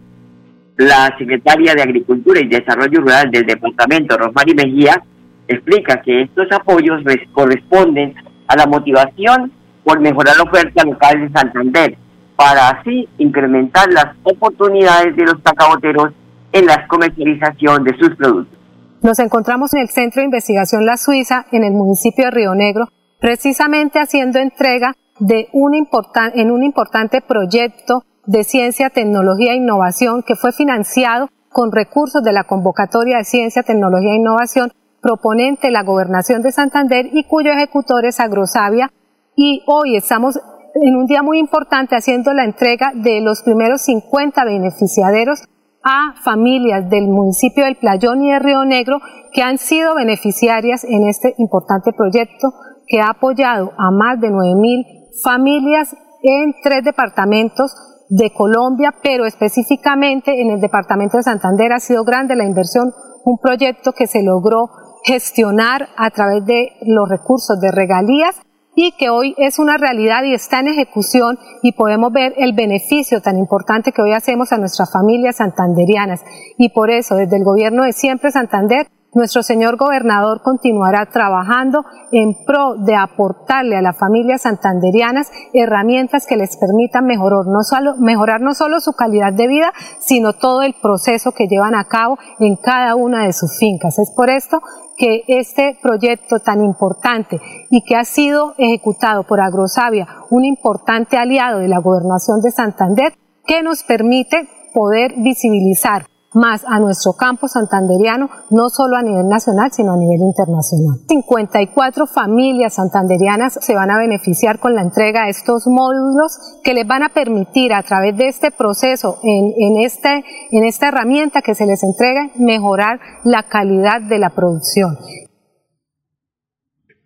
La 0.78 1.16
secretaria 1.18 1.74
de 1.74 1.82
Agricultura 1.82 2.40
y 2.40 2.48
Desarrollo 2.48 3.02
Rural 3.02 3.32
del 3.32 3.48
departamento, 3.48 4.16
Rosmary 4.16 4.54
Mejía, 4.54 5.04
explica 5.48 6.02
que 6.02 6.24
estos 6.24 6.48
apoyos 6.52 7.04
res- 7.04 7.28
corresponden 7.32 8.16
a 8.48 8.56
la 8.56 8.66
motivación 8.66 9.52
por 9.84 10.00
mejorar 10.00 10.36
la 10.38 10.44
oferta 10.44 10.84
local 10.84 11.20
de 11.22 11.30
Santander, 11.38 11.98
para 12.36 12.70
así 12.70 13.08
incrementar 13.18 13.92
las 13.92 14.16
oportunidades 14.24 15.16
de 15.16 15.24
los 15.24 15.36
cacaoteros 15.44 16.14
en 16.52 16.66
la 16.66 16.88
comercialización 16.88 17.84
de 17.84 17.98
sus 17.98 18.16
productos. 18.16 18.58
Nos 19.02 19.20
encontramos 19.20 19.74
en 19.74 19.82
el 19.82 19.90
Centro 19.90 20.22
de 20.22 20.26
Investigación 20.26 20.86
La 20.86 20.98
Suiza, 20.98 21.46
en 21.52 21.64
el 21.64 21.74
municipio 21.74 22.26
de 22.26 22.32
Río 22.32 22.56
Negro, 22.56 22.88
precisamente 23.20 24.00
haciendo 24.00 24.40
entrega 24.40 24.94
de 25.20 25.48
un 25.54 25.74
importan- 25.74 26.32
en 26.36 26.52
un 26.52 26.64
importante 26.64 27.22
proyecto 27.22 28.04
de 28.26 28.44
ciencia, 28.44 28.90
tecnología 28.90 29.52
e 29.54 29.58
innovación 29.58 30.24
que 30.24 30.36
fue 30.36 30.52
financiado 30.54 31.30
con 31.50 31.72
recursos 31.72 32.24
de 32.24 32.32
la 32.34 32.46
convocatoria 32.46 33.18
de 33.18 33.26
ciencia, 33.26 33.64
tecnología 33.64 34.12
e 34.14 34.16
innovación 34.18 34.72
proponente 35.04 35.70
la 35.70 35.84
gobernación 35.84 36.42
de 36.42 36.54
Santander 36.54 37.10
y 37.12 37.26
cuyo 37.26 37.52
ejecutor 37.52 38.06
es 38.06 38.22
Agrosavia. 38.22 38.90
Y 39.36 39.62
hoy 39.68 39.98
estamos 39.98 40.40
en 40.76 40.96
un 40.96 41.06
día 41.06 41.22
muy 41.22 41.38
importante 41.38 41.96
haciendo 41.96 42.34
la 42.34 42.46
entrega 42.46 42.94
de 42.96 43.20
los 43.22 43.44
primeros 43.44 43.82
50 43.82 44.46
beneficiaderos 44.46 45.44
a 45.84 46.16
familias 46.24 46.90
del 46.90 47.10
municipio 47.10 47.66
del 47.66 47.76
Playón 47.76 48.24
y 48.24 48.32
de 48.32 48.40
Río 48.40 48.64
Negro 48.64 49.00
que 49.34 49.44
han 49.44 49.58
sido 49.58 49.94
beneficiarias 49.96 50.86
en 50.86 51.08
este 51.08 51.36
importante 51.38 51.92
proyecto 51.92 52.54
que 52.88 53.02
ha 53.02 53.10
apoyado 53.10 53.74
a 53.78 53.92
más 53.92 54.22
de 54.22 54.30
9.000 54.30 55.22
familias 55.22 55.94
en 56.22 56.54
tres 56.64 56.84
departamentos 56.86 57.76
de 58.10 58.32
Colombia, 58.32 58.94
pero 59.04 59.26
específicamente 59.26 60.42
en 60.42 60.52
el 60.52 60.62
departamento 60.62 61.18
de 61.18 61.24
Santander 61.24 61.74
ha 61.74 61.80
sido 61.80 62.04
grande 62.06 62.36
la 62.36 62.46
inversión, 62.46 62.94
un 63.26 63.38
proyecto 63.40 63.92
que 63.92 64.08
se 64.08 64.24
logró 64.24 64.70
gestionar 65.04 65.90
a 65.98 66.10
través 66.12 66.46
de 66.46 66.72
los 66.82 67.10
recursos 67.10 67.60
de 67.60 67.72
regalías 67.72 68.36
y 68.76 68.94
que 68.94 69.10
hoy 69.10 69.36
es 69.38 69.60
una 69.60 69.78
realidad 69.78 70.24
y 70.24 70.34
está 70.34 70.60
en 70.60 70.68
ejecución 70.68 71.38
y 71.62 71.74
podemos 71.74 72.12
ver 72.12 72.34
el 72.38 72.54
beneficio 72.54 73.22
tan 73.22 73.38
importante 73.38 73.92
que 73.92 74.02
hoy 74.02 74.14
hacemos 74.14 74.52
a 74.52 74.58
nuestras 74.58 74.92
familias 74.92 75.38
santanderianas. 75.38 76.22
Y 76.58 76.70
por 76.70 76.90
eso, 76.90 77.16
desde 77.16 77.38
el 77.38 77.44
gobierno 77.44 77.84
de 77.84 77.94
Siempre 77.94 78.32
Santander, 78.32 78.88
nuestro 79.14 79.44
señor 79.44 79.78
gobernador 79.78 80.42
continuará 80.42 81.06
trabajando 81.06 81.86
en 82.12 82.36
pro 82.46 82.76
de 82.76 82.96
aportarle 82.96 83.78
a 83.78 83.82
las 83.82 83.98
familias 83.98 84.42
santanderianas 84.42 85.32
herramientas 85.54 86.26
que 86.28 86.38
les 86.38 86.58
permitan 86.58 87.06
mejorar 87.06 87.46
no, 87.46 87.64
solo, 87.64 87.96
mejorar 87.98 88.42
no 88.42 88.54
solo 88.54 88.80
su 88.80 88.94
calidad 88.94 89.34
de 89.34 89.48
vida, 89.48 89.74
sino 90.00 90.34
todo 90.34 90.62
el 90.62 90.76
proceso 90.82 91.32
que 91.32 91.48
llevan 91.48 91.76
a 91.76 91.86
cabo 91.86 92.18
en 92.40 92.56
cada 92.56 92.96
una 92.96 93.26
de 93.26 93.34
sus 93.34 93.58
fincas. 93.58 94.00
Es 94.00 94.12
por 94.12 94.30
esto 94.30 94.62
que 94.98 95.24
este 95.28 95.78
proyecto 95.82 96.40
tan 96.40 96.64
importante 96.64 97.40
y 97.70 97.84
que 97.84 97.96
ha 97.96 98.06
sido 98.06 98.54
ejecutado 98.58 99.24
por 99.24 99.42
Agrosavia, 99.42 100.08
un 100.30 100.46
importante 100.46 101.18
aliado 101.18 101.60
de 101.60 101.68
la 101.68 101.80
gobernación 101.80 102.42
de 102.42 102.52
Santander, 102.52 103.14
que 103.46 103.64
nos 103.64 103.84
permite 103.84 104.48
poder 104.74 105.14
visibilizar 105.18 106.06
más 106.34 106.66
a 106.68 106.80
nuestro 106.80 107.14
campo 107.14 107.48
santanderiano, 107.48 108.30
no 108.50 108.70
solo 108.70 108.98
a 108.98 109.02
nivel 109.02 109.28
nacional, 109.28 109.72
sino 109.72 109.94
a 109.94 109.98
nivel 109.98 110.22
internacional. 110.22 111.00
54 111.08 112.08
familias 112.08 112.76
santanderianas 112.76 113.58
se 113.62 113.76
van 113.76 113.92
a 113.92 114.00
beneficiar 114.00 114.60
con 114.60 114.76
la 114.76 114.82
entrega 114.82 115.26
de 115.26 115.32
estos 115.32 115.68
módulos 115.68 116.60
que 116.64 116.74
les 116.74 116.88
van 116.88 117.04
a 117.04 117.10
permitir 117.10 117.74
a 117.74 117.84
través 117.84 118.18
de 118.18 118.28
este 118.28 118.52
proceso, 118.52 119.18
en, 119.24 119.54
en, 119.58 119.84
este, 119.84 120.24
en 120.52 120.66
esta 120.66 120.88
herramienta 120.88 121.42
que 121.42 121.56
se 121.56 121.66
les 121.66 121.84
entrega, 121.84 122.30
mejorar 122.36 123.00
la 123.24 123.44
calidad 123.44 124.02
de 124.02 124.20
la 124.20 124.30
producción. 124.30 124.98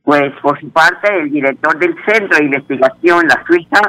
Pues 0.03 0.31
por 0.41 0.57
su 0.62 0.69
parte, 0.72 1.10
el 1.22 1.29
director 1.29 1.77
del 1.79 1.93
Centro 2.05 2.38
de 2.38 2.46
Investigación 2.46 3.27
La 3.27 3.43
Suiza 3.46 3.81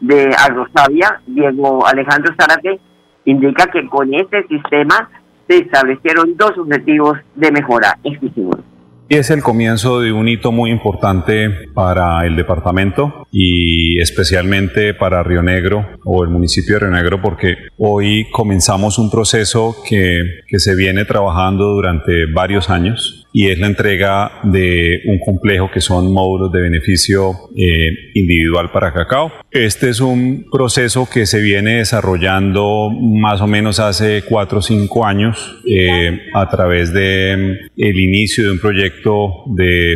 de 0.00 0.30
Agrosavia, 0.38 1.20
Diego 1.26 1.84
Alejandro 1.84 2.32
Zárate, 2.38 2.80
indica 3.24 3.66
que 3.72 3.86
con 3.88 4.12
este 4.14 4.46
sistema 4.48 5.10
se 5.48 5.58
establecieron 5.58 6.36
dos 6.36 6.56
objetivos 6.58 7.18
de 7.34 7.52
mejora. 7.52 7.98
Escuchemos. 8.02 8.58
Es 9.10 9.30
el 9.30 9.42
comienzo 9.42 10.00
de 10.00 10.12
un 10.12 10.28
hito 10.28 10.50
muy 10.50 10.70
importante 10.70 11.50
para 11.74 12.24
el 12.24 12.36
departamento 12.36 13.26
y 13.30 14.00
especialmente 14.00 14.94
para 14.94 15.22
Río 15.22 15.42
Negro 15.42 15.86
o 16.04 16.24
el 16.24 16.30
municipio 16.30 16.74
de 16.74 16.80
Río 16.80 16.90
Negro 16.90 17.20
porque 17.20 17.54
hoy 17.76 18.26
comenzamos 18.32 18.98
un 18.98 19.10
proceso 19.10 19.76
que, 19.86 20.40
que 20.48 20.58
se 20.58 20.74
viene 20.74 21.04
trabajando 21.04 21.66
durante 21.66 22.24
varios 22.32 22.70
años 22.70 23.23
y 23.36 23.48
es 23.48 23.58
la 23.58 23.66
entrega 23.66 24.30
de 24.44 25.00
un 25.06 25.18
complejo 25.18 25.68
que 25.68 25.80
son 25.80 26.12
módulos 26.12 26.52
de 26.52 26.60
beneficio 26.60 27.32
eh, 27.56 28.12
individual 28.14 28.70
para 28.72 28.92
cacao. 28.92 29.32
Este 29.50 29.90
es 29.90 30.00
un 30.00 30.46
proceso 30.52 31.08
que 31.12 31.26
se 31.26 31.40
viene 31.40 31.78
desarrollando 31.78 32.90
más 32.90 33.40
o 33.40 33.48
menos 33.48 33.80
hace 33.80 34.22
cuatro 34.22 34.60
o 34.60 34.62
cinco 34.62 35.04
años 35.04 35.60
eh, 35.68 36.16
a 36.32 36.48
través 36.48 36.92
de 36.92 37.36
mm, 37.36 37.80
el 37.82 37.98
inicio 37.98 38.44
de 38.44 38.52
un 38.52 38.60
proyecto 38.60 39.44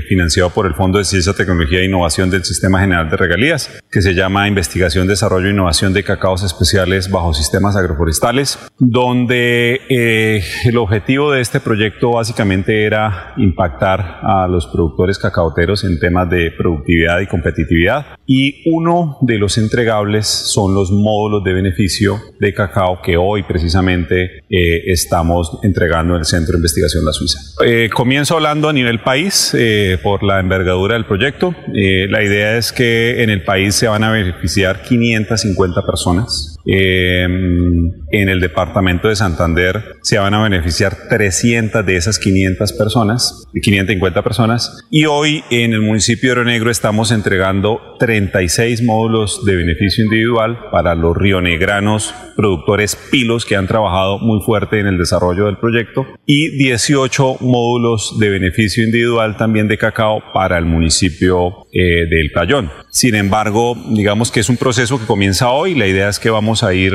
financiado 0.09 0.51
por 0.51 0.67
el 0.67 0.75
Fondo 0.75 0.99
de 0.99 1.05
Ciencia, 1.05 1.33
Tecnología 1.33 1.79
e 1.79 1.85
Innovación 1.85 2.31
del 2.31 2.43
Sistema 2.43 2.81
General 2.81 3.09
de 3.09 3.17
Regalías 3.17 3.81
que 3.91 4.03
se 4.03 4.15
llama 4.15 4.49
Investigación, 4.49 5.09
Desarrollo 5.09 5.49
e 5.49 5.53
Innovación 5.53 5.95
de 5.95 6.03
Cacaos 6.03 6.43
Especiales 6.43 7.11
bajo 7.11 7.33
Sistemas 7.33 7.75
Agroforestales, 7.75 8.59
donde 8.79 9.81
eh, 9.89 10.43
el 10.65 10.77
objetivo 10.77 11.33
de 11.33 11.41
este 11.41 11.61
proyecto 11.61 12.13
básicamente 12.13 12.85
era 12.85 13.33
impactar 13.39 14.21
a 14.23 14.47
los 14.47 14.67
productores 14.67 15.19
cacaoteros 15.19 15.85
en 15.85 15.99
temas 15.99 16.29
de 16.29 16.51
productividad 16.51 17.21
y 17.21 17.27
competitividad. 17.27 18.07
Y 18.27 18.71
uno 18.71 19.17
de 19.23 19.39
los 19.39 19.57
entregables 19.57 20.27
son 20.27 20.75
los 20.75 20.91
módulos 20.91 21.43
de 21.45 21.55
beneficio 21.55 22.21
de 22.39 22.53
cacao 22.53 23.01
que 23.01 23.17
hoy 23.17 23.43
precisamente 23.45 24.45
eh, 24.51 24.83
estamos 24.87 25.59
entregando 25.63 26.15
en 26.15 26.21
el 26.21 26.27
Centro 26.27 26.53
de 26.53 26.59
Investigación 26.59 27.07
La 27.07 27.13
Suiza. 27.13 27.39
Eh, 27.65 27.89
comienzo 27.93 28.35
hablando 28.35 28.69
a 28.69 28.73
nivel 28.75 29.01
país 29.01 29.57
por 30.03 30.23
la 30.23 30.41
envergadura 30.41 30.95
del 30.95 31.07
proyecto. 31.07 31.55
la 31.73 32.23
idea 32.23 32.59
es 32.59 32.73
que 32.73 33.23
en 33.23 33.31
el 33.31 33.45
país 33.45 33.78
se 33.79 33.87
van 33.87 34.03
a 34.03 34.11
beneficiar 34.11 34.83
550 34.83 35.87
personas. 35.87 36.57
Em, 36.67 37.93
en 38.11 38.29
el 38.29 38.41
departamento 38.41 39.09
de 39.09 39.17
Santander 39.17 39.97
se 40.03 40.19
van 40.19 40.35
a 40.35 40.43
beneficiar 40.43 41.09
300 41.09 41.87
de 41.87 41.97
esas 41.97 42.19
500 42.19 42.73
personas, 42.73 43.47
550 43.63 44.23
personas. 44.23 44.85
Y 44.91 45.07
hoy 45.07 45.45
en 45.51 45.73
el 45.73 45.81
municipio 45.81 46.31
de 46.31 46.41
Oro 46.41 46.45
Negro 46.45 46.71
estamos 46.71 47.13
entregando 47.13 47.81
36 47.99 48.83
módulos 48.83 49.45
de 49.45 49.57
beneficio 49.57 50.05
individual 50.05 50.59
para 50.71 50.95
los 50.95 51.17
rionegranos 51.17 52.15
productores 52.37 52.97
pilos 53.11 53.45
que 53.45 53.57
han 53.57 53.67
trabajado 53.67 54.19
muy 54.19 54.41
fuerte 54.43 54.79
en 54.79 54.87
el 54.87 54.99
desarrollo 54.99 55.47
del 55.47 55.59
proyecto 55.59 56.07
y 56.27 56.57
18 56.57 57.39
módulos 57.41 58.17
de 58.19 58.31
beneficio 58.31 58.85
individual 58.85 59.37
también 59.37 59.69
de 59.69 59.79
cacao 59.79 60.23
para 60.33 60.59
el 60.59 60.65
municipio 60.65 61.67
eh, 61.73 62.07
del 62.09 62.31
Playón. 62.33 62.71
Sin 62.91 63.15
embargo, 63.15 63.77
digamos 63.91 64.31
que 64.31 64.41
es 64.41 64.49
un 64.49 64.57
proceso 64.57 64.99
que 64.99 65.07
comienza 65.07 65.51
hoy. 65.51 65.75
La 65.75 65.87
idea 65.87 66.09
es 66.09 66.19
que 66.19 66.31
vamos 66.31 66.63
a 66.63 66.75
ir 66.75 66.95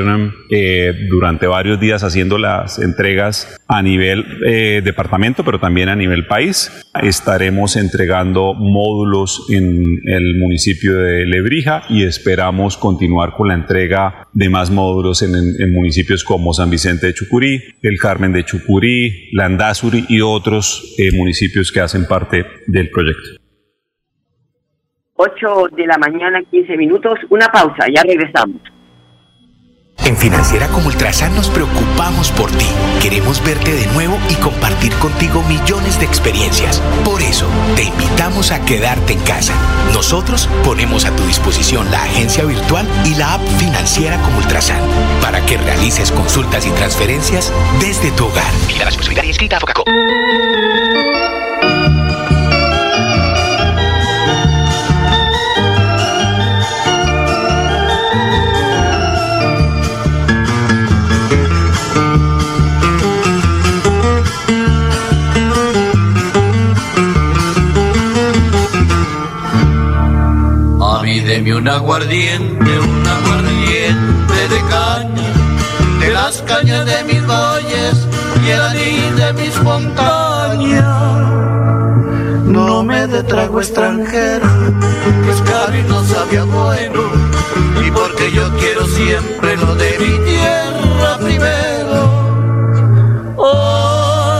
eh, 0.50 0.92
durante 1.08 1.46
varios 1.46 1.80
días 1.80 2.02
haciendo 2.02 2.36
las 2.38 2.78
entregas 2.78 3.56
a 3.68 3.82
nivel 3.82 4.24
eh, 4.46 4.82
departamento, 4.84 5.44
pero 5.44 5.60
también 5.60 5.88
a 5.88 5.96
nivel 5.96 6.26
país. 6.26 6.70
Estaremos 7.02 7.76
entregando 7.76 8.54
módulos 8.54 9.46
en 9.50 10.00
el 10.04 10.38
municipio 10.38 10.98
de 10.98 11.26
Lebrija 11.26 11.84
y 11.88 12.04
esperamos 12.04 12.76
continuar 12.76 13.32
con 13.32 13.48
la 13.48 13.54
entrega 13.54 14.26
de 14.32 14.48
más 14.48 14.70
módulos 14.70 15.22
en, 15.22 15.32
municipios 15.72 16.24
como 16.24 16.52
San 16.52 16.70
Vicente 16.70 17.06
de 17.06 17.14
Chucurí, 17.14 17.62
El 17.82 17.98
Carmen 17.98 18.32
de 18.32 18.44
Chucurí, 18.44 19.30
Landazuri 19.32 20.06
y 20.08 20.20
otros 20.20 20.94
eh, 20.98 21.12
municipios 21.12 21.72
que 21.72 21.80
hacen 21.80 22.06
parte 22.06 22.44
del 22.66 22.90
proyecto. 22.90 23.43
8 25.16 25.68
de 25.72 25.86
la 25.86 25.98
mañana, 25.98 26.42
15 26.50 26.76
minutos. 26.76 27.18
Una 27.30 27.48
pausa, 27.48 27.86
ya 27.94 28.02
regresamos. 28.02 28.60
En 30.04 30.16
Financiera 30.16 30.66
como 30.68 30.88
Ultrasan 30.88 31.34
nos 31.34 31.48
preocupamos 31.48 32.30
por 32.32 32.50
ti. 32.50 32.66
Queremos 33.00 33.42
verte 33.44 33.72
de 33.72 33.86
nuevo 33.94 34.18
y 34.28 34.34
compartir 34.34 34.92
contigo 34.94 35.42
millones 35.44 35.98
de 35.98 36.04
experiencias. 36.04 36.80
Por 37.04 37.22
eso, 37.22 37.46
te 37.76 37.84
invitamos 37.84 38.50
a 38.50 38.64
quedarte 38.64 39.12
en 39.12 39.20
casa. 39.20 39.54
Nosotros 39.94 40.48
ponemos 40.64 41.06
a 41.06 41.14
tu 41.14 41.24
disposición 41.26 41.90
la 41.90 42.02
agencia 42.02 42.44
virtual 42.44 42.86
y 43.06 43.14
la 43.14 43.34
app 43.34 43.40
Financiera 43.58 44.20
como 44.20 44.38
Ultrasan 44.38 44.82
para 45.22 45.40
que 45.46 45.56
realices 45.56 46.10
consultas 46.10 46.66
y 46.66 46.70
transferencias 46.72 47.52
desde 47.80 48.10
tu 48.10 48.26
hogar. 48.26 48.52
Mira 48.66 48.80
la 48.80 48.86
responsabilidad 48.86 49.24
inscrita 49.24 49.58
a. 49.58 50.53
Deme 71.44 71.58
un 71.58 71.68
aguardiente, 71.68 72.78
un 72.78 73.06
aguardiente 73.06 74.48
de 74.48 74.60
caña, 74.70 75.30
de 76.00 76.10
las 76.10 76.40
cañas 76.40 76.86
de 76.86 77.04
mis 77.04 77.26
valles 77.26 78.08
y 78.42 78.48
el 78.48 78.62
anís 78.62 79.14
de 79.14 79.32
mis 79.34 79.62
montañas. 79.62 80.86
No 82.46 82.82
me 82.82 83.06
de 83.06 83.22
trago 83.24 83.60
extranjero, 83.60 84.48
que 85.22 85.30
es 85.32 85.42
caro 85.42 85.76
y 85.76 85.82
no 85.82 86.02
sabía 86.04 86.44
bueno, 86.44 87.02
y 87.86 87.90
porque 87.90 88.32
yo 88.32 88.50
quiero 88.56 88.86
siempre 88.86 89.58
lo 89.58 89.74
de 89.74 89.98
mi 89.98 90.18
tierra 90.24 91.18
primero. 91.20 92.08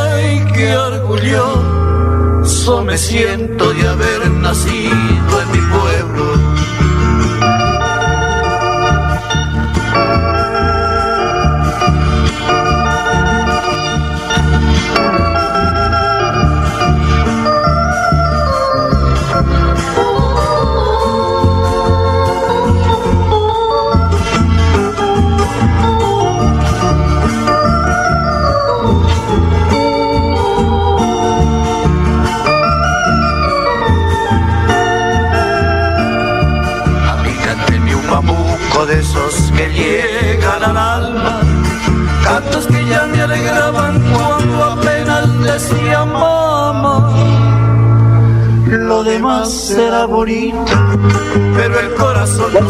¡Ay, 0.08 0.42
qué 0.54 0.74
orgulloso 0.74 1.84
me 2.82 2.96
siento 2.96 3.74
de 3.74 3.88
haber 3.88 4.30
nacido 4.30 5.42
en 5.42 5.52
mi 5.52 5.63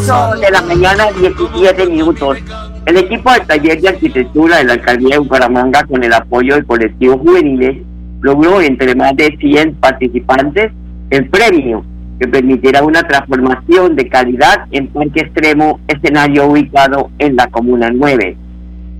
de 0.05 0.51
la 0.51 0.61
mañana, 0.61 1.07
17 1.19 1.87
minutos. 1.87 2.37
El 2.85 2.99
equipo 2.99 3.33
del 3.33 3.47
taller 3.47 3.81
de 3.81 3.89
arquitectura 3.89 4.59
de 4.59 4.65
la 4.65 4.75
alcaldía 4.75 5.15
de 5.15 5.21
Bucaramanga, 5.21 5.83
con 5.85 6.05
el 6.05 6.13
apoyo 6.13 6.57
del 6.57 6.67
colectivo 6.67 7.17
juveniles, 7.17 7.79
logró 8.21 8.61
entre 8.61 8.95
más 8.95 9.17
de 9.17 9.35
100 9.41 9.77
participantes 9.77 10.73
el 11.09 11.27
premio 11.31 11.87
que 12.21 12.29
permitirá 12.29 12.83
una 12.83 13.03
transformación 13.03 13.97
de 13.97 14.07
calidad 14.11 14.67
en 14.73 14.89
parque 14.89 15.21
extremo, 15.21 15.81
escenario 15.89 16.49
ubicado 16.49 17.11
en 17.19 17.37
la 17.37 17.47
Comuna 17.47 17.91
9. 17.91 18.37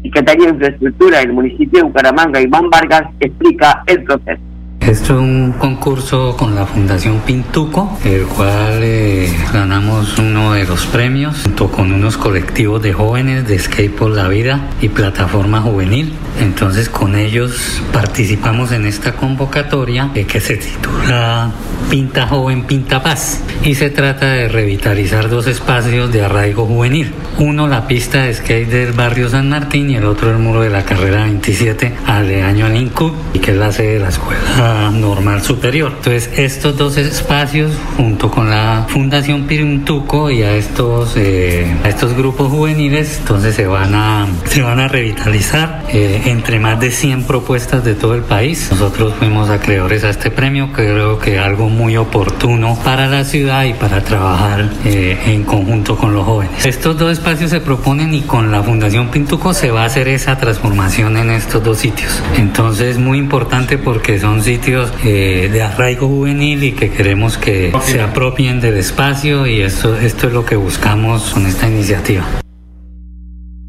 Secretario 0.05 0.45
de 0.45 0.51
Infraestructura 0.53 1.19
del 1.19 1.35
municipio 1.35 1.81
de 1.81 1.85
Bucaramanga, 1.85 2.41
Iván 2.41 2.71
Vargas, 2.71 3.11
explica 3.21 3.83
el 3.89 4.05
proceso 4.05 4.54
esto 4.87 5.15
es 5.15 5.21
un 5.21 5.53
concurso 5.53 6.37
con 6.37 6.55
la 6.55 6.67
Fundación 6.67 7.21
Pintuco, 7.21 7.99
el 8.05 8.27
cual 8.27 8.81
eh, 8.83 9.35
ganamos 9.51 10.19
uno 10.19 10.53
de 10.53 10.67
los 10.67 10.85
premios 10.85 11.41
junto 11.43 11.71
con 11.71 11.91
unos 11.91 12.19
colectivos 12.19 12.83
de 12.83 12.93
jóvenes 12.93 13.49
de 13.49 13.59
Skate 13.59 13.95
por 13.95 14.11
la 14.11 14.29
Vida 14.29 14.69
y 14.83 14.91
Plataforma 14.91 15.63
Juvenil. 15.63 16.13
Entonces 16.39 16.91
con 16.91 17.17
ellos 17.17 17.83
participamos 17.95 18.73
en 18.73 18.85
esta 18.85 19.15
convocatoria 19.15 20.11
eh, 20.15 20.27
que 20.27 20.41
se 20.41 20.59
titula 20.59 21.51
Pinta 21.89 22.27
Joven, 22.27 22.65
Pinta 22.65 23.03
Paz 23.03 23.41
y 23.63 23.77
se 23.77 23.89
trata 23.89 24.27
de 24.27 24.49
revitalizar 24.49 25.31
dos 25.31 25.47
espacios 25.47 26.13
de 26.13 26.25
arraigo 26.25 26.67
juvenil. 26.67 27.15
Uno 27.39 27.69
la 27.69 27.89
pista 27.89 28.25
de 28.25 28.35
skate 28.35 28.69
del 28.69 28.93
barrio 28.93 29.31
San 29.31 29.49
Martín 29.49 29.91
y 29.91 29.97
el 29.97 30.05
otro 30.05 30.31
el 30.31 30.39
muro 30.39 30.61
de 30.61 30.71
la 30.71 30.85
carrera 30.85 31.23
27 31.23 31.95
año 32.07 32.67
al 32.67 32.77
INCUB 32.77 33.13
y 33.33 33.39
que 33.39 33.53
es 33.53 33.57
la 33.57 33.73
sede 33.73 33.95
de 33.95 34.01
la 34.01 34.09
escuela 34.11 34.74
normal 34.91 35.43
superior. 35.43 35.93
Entonces, 35.97 36.31
estos 36.37 36.77
dos 36.77 36.97
espacios, 36.97 37.73
junto 37.97 38.31
con 38.31 38.51
la 38.51 38.87
Fundación 38.89 39.45
Pirintuco 39.45 40.31
y 40.31 40.43
a 40.43 40.55
estos, 40.55 41.15
eh, 41.17 41.73
a 41.85 41.89
estos 41.89 42.15
grupos 42.15 42.51
juveniles, 42.51 43.19
entonces 43.21 43.55
se 43.55 43.67
van 43.67 43.95
a, 43.95 44.27
se 44.47 44.63
van 44.63 44.81
a 44.81 44.89
revitalizar 44.89 45.85
eh, 45.93 46.23
entre 46.27 46.59
más 46.59 46.81
de 46.81 46.91
100 46.91 47.25
propuestas 47.25 47.85
de 47.85 47.95
todo 47.95 48.15
el 48.15 48.23
país. 48.23 48.69
Nosotros 48.71 49.15
fuimos 49.19 49.51
acreedores 49.51 50.05
a 50.05 50.11
este 50.11 50.31
premio, 50.31 50.73
creo 50.73 51.19
que 51.19 51.39
algo 51.39 51.69
muy 51.69 51.97
oportuno 51.97 52.79
para 52.85 53.07
la 53.07 53.25
ciudad 53.25 53.65
y 53.65 53.75
para 53.75 54.03
trabajar 54.03 54.71
eh, 54.85 55.19
en 55.27 55.45
conjunto 55.45 55.97
con 55.97 56.15
los 56.15 56.25
jóvenes. 56.25 56.65
Estos 56.65 56.99
dos 56.99 57.13
espacios 57.13 57.51
se 57.51 57.61
proponen 57.61 58.15
y 58.15 58.23
con 58.23 58.51
la 58.51 58.63
Fundación 58.63 59.09
Pintuco 59.09 59.55
se 59.55 59.71
va 59.71 59.83
a 59.83 59.87
hacer 59.87 60.09
esa 60.09 60.37
transformación 60.39 61.17
en 61.17 61.31
estos 61.31 61.63
dos 61.63 61.79
sitios. 61.79 62.23
Entonces, 62.37 62.99
muy 62.99 63.19
importante 63.19 63.79
porque 63.79 64.19
son 64.19 64.43
sitios 64.43 64.54
sitios 64.55 64.95
eh, 65.05 65.49
de 65.53 65.63
arraigo 65.63 66.07
juvenil 66.07 66.63
y 66.63 66.73
que 66.73 66.89
queremos 66.89 67.37
que 67.37 67.73
se 67.81 68.01
apropien 68.01 68.61
del 68.61 68.77
espacio 68.77 69.49
y 69.49 69.63
esto, 69.63 69.97
esto 69.97 70.29
es 70.29 70.33
lo 70.33 70.45
que 70.45 70.55
buscamos 70.55 71.35
con 71.35 71.45
esta 71.45 71.67
iniciativa. 71.67 72.23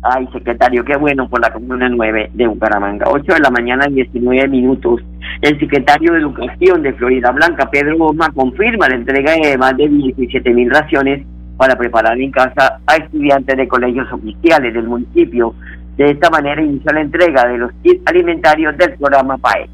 Ay, 0.04 0.28
secretario, 0.32 0.86
qué 0.86 0.96
bueno 0.96 1.28
por 1.28 1.42
la 1.42 1.52
Comuna 1.52 1.90
9 1.90 2.30
de 2.36 2.48
Bucaramanga. 2.48 3.08
8 3.10 3.34
de 3.34 3.40
la 3.40 3.50
mañana, 3.50 3.88
19 3.88 4.48
minutos. 4.48 5.02
El 5.42 5.60
secretario 5.60 6.14
de 6.14 6.20
Educación 6.20 6.84
de 6.84 6.94
Florida 6.94 7.32
Blanca, 7.32 7.68
Pedro 7.72 7.98
Goma, 7.98 8.32
confirma 8.32 8.88
la 8.88 8.96
entrega 8.98 9.34
de 9.34 9.58
más 9.58 9.76
de 9.78 9.88
17 9.88 10.54
mil 10.54 10.70
raciones 10.70 11.26
para 11.58 11.76
preparar 11.76 12.20
en 12.20 12.30
casa 12.30 12.80
a 12.86 12.96
estudiantes 12.98 13.58
de 13.58 13.68
colegios 13.68 14.08
oficiales 14.14 14.72
del 14.72 14.88
municipio. 14.88 15.56
De 15.98 16.12
esta 16.12 16.30
manera 16.30 16.62
inició 16.62 16.92
la 16.94 17.02
entrega 17.02 17.48
de 17.48 17.58
los 17.58 17.72
kits 17.82 18.04
alimentarios 18.06 18.78
del 18.78 18.94
programa 18.94 19.36
PAE. 19.40 19.68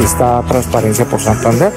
Está 0.00 0.42
Transparencia 0.42 1.04
por 1.04 1.20
Santander 1.20 1.72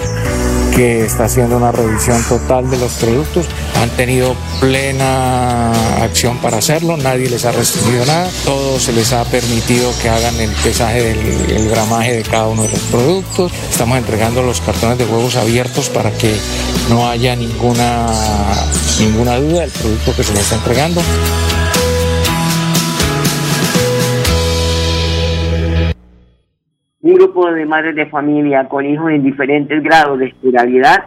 que 0.75 1.06
está 1.06 1.23
haciendo 1.23 1.56
una 1.56 1.71
revisión 1.71 2.21
total 2.28 2.69
de 2.69 2.78
los 2.78 2.91
productos. 2.93 3.45
Han 3.82 3.89
tenido 3.91 4.36
plena 4.60 5.71
acción 6.04 6.38
para 6.39 6.58
hacerlo, 6.58 6.97
nadie 6.97 7.30
les 7.30 7.45
ha 7.45 7.54
restringido 7.54 8.06
nada, 8.06 8.30
todo 8.43 8.78
se 8.78 8.91
les 8.91 9.13
ha 9.13 9.23
permitido 9.23 9.89
que 10.01 10.10
hagan 10.10 10.36
el 10.39 10.51
pesaje 10.51 11.01
del 11.01 11.51
el 11.51 11.69
gramaje 11.69 12.17
de 12.17 12.23
cada 12.23 12.47
uno 12.47 12.63
de 12.63 12.69
los 12.69 12.80
productos. 12.91 13.54
Estamos 13.71 13.97
entregando 13.97 14.43
los 14.43 14.60
cartones 14.60 14.97
de 14.97 15.06
huevos 15.06 15.38
abiertos 15.38 15.89
para 15.89 16.12
que 16.12 16.36
no 16.89 17.10
haya 17.10 17.36
ninguna, 17.38 18.08
ninguna 18.99 19.38
duda 19.38 19.62
del 19.62 19.71
producto 19.71 20.13
que 20.15 20.23
se 20.23 20.34
les 20.34 20.41
está 20.41 20.56
entregando. 20.56 21.01
Un 27.05 27.13
grupo 27.13 27.51
de 27.51 27.67
madres 27.67 27.95
de 27.95 28.07
familia 28.07 28.67
con 28.67 28.83
hijos 28.83 29.11
en 29.11 29.21
diferentes 29.21 29.83
grados 29.83 30.17
de 30.17 30.25
escolaridad 30.25 31.05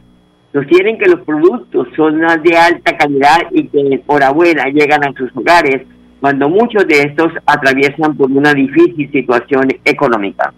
sostienen 0.53 0.97
que 0.97 1.11
los 1.11 1.23
productos 1.23 1.89
son 1.97 2.21
de 2.21 2.57
alta 2.57 2.97
calidad 2.97 3.39
y 3.51 3.67
que 3.67 3.81
enhorabuena 3.81 4.67
llegan 4.67 5.03
a 5.03 5.13
sus 5.15 5.29
hogares 5.35 5.83
cuando 6.21 6.49
muchos 6.49 6.87
de 6.87 7.01
estos 7.01 7.33
atraviesan 7.45 8.17
por 8.17 8.31
una 8.31 8.55
difícil 8.55 9.11
situación 9.11 9.71
económica. 9.85 10.55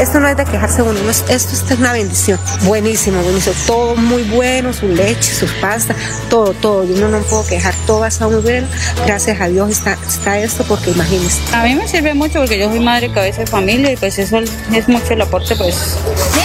Esto 0.00 0.18
no 0.18 0.28
es 0.28 0.36
de 0.36 0.44
quejarse 0.46 0.80
uno, 0.80 0.94
no 1.02 1.10
es- 1.10 1.24
esto, 1.28 1.52
esto 1.52 1.74
es 1.74 1.80
una 1.80 1.92
bendición. 1.92 2.38
Buenísimo, 2.62 3.20
buenísimo. 3.22 3.54
Todo 3.66 3.96
muy 3.96 4.22
bueno, 4.22 4.72
su 4.72 4.88
leche, 4.88 5.34
sus 5.34 5.50
pastas, 5.60 5.94
todo, 6.30 6.54
todo. 6.54 6.84
Yo 6.84 6.96
no, 6.96 7.08
no 7.08 7.18
puedo 7.24 7.44
quejar, 7.44 7.74
todo 7.86 8.04
ha 8.04 8.08
estado 8.08 8.30
muy 8.30 8.40
bueno. 8.40 8.66
Gracias 9.04 9.38
a 9.40 9.48
Dios 9.48 9.68
está, 9.70 9.98
está 10.08 10.38
esto 10.38 10.64
porque 10.66 10.90
imagínense. 10.92 11.40
A 11.54 11.64
mí 11.64 11.74
me 11.74 11.86
sirve 11.86 12.14
mucho 12.14 12.38
porque 12.38 12.58
yo 12.58 12.70
soy 12.70 12.80
madre 12.80 13.12
cabeza 13.12 13.40
de 13.42 13.46
familia 13.48 13.92
y 13.92 13.96
pues 13.96 14.18
eso 14.18 14.38
es 14.38 14.88
mucho 14.88 15.12
el 15.12 15.20
aporte 15.20 15.54
pues 15.56 15.96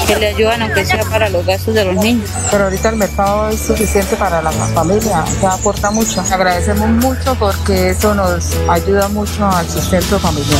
que 0.08 0.16
le 0.18 0.28
ayudan 0.28 0.62
aunque 0.64 0.84
sea 0.86 1.04
para 1.06 1.30
los 1.30 1.46
gastos 1.46 1.74
de 1.76 1.86
los 1.86 1.96
niños. 1.96 2.30
Pero 2.52 2.66
ahorita 2.66 2.90
el 2.90 2.96
mercado 2.98 3.50
es 3.50 3.62
suficiente 3.62 4.18
para 4.18 4.42
la 4.42 4.52
familia, 4.52 5.24
ya 5.42 5.54
aporta 5.54 5.92
mucho. 5.92 6.22
Agradecemos 6.30 6.90
mucho 6.90 7.36
porque 7.36 7.92
eso 7.92 8.14
nos 8.16 8.48
ayuda 8.68 9.08
mucho 9.08 9.46
al 9.48 9.70
sustento 9.70 10.20
familiar. 10.20 10.60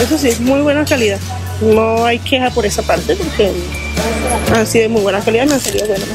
Eso 0.00 0.16
sí, 0.16 0.28
es 0.28 0.40
muy 0.40 0.62
buena 0.62 0.84
calidad. 0.84 1.18
No 1.60 2.06
hay 2.06 2.18
queja 2.18 2.50
por 2.50 2.64
esa 2.64 2.82
parte 2.82 3.14
porque 3.16 3.52
han 4.54 4.66
sido 4.66 4.84
de 4.84 4.88
muy 4.88 5.02
buena 5.02 5.20
calidad, 5.20 5.46
me 5.46 5.52
han 5.52 5.60
salido 5.60 5.86
buenos. 5.86 6.08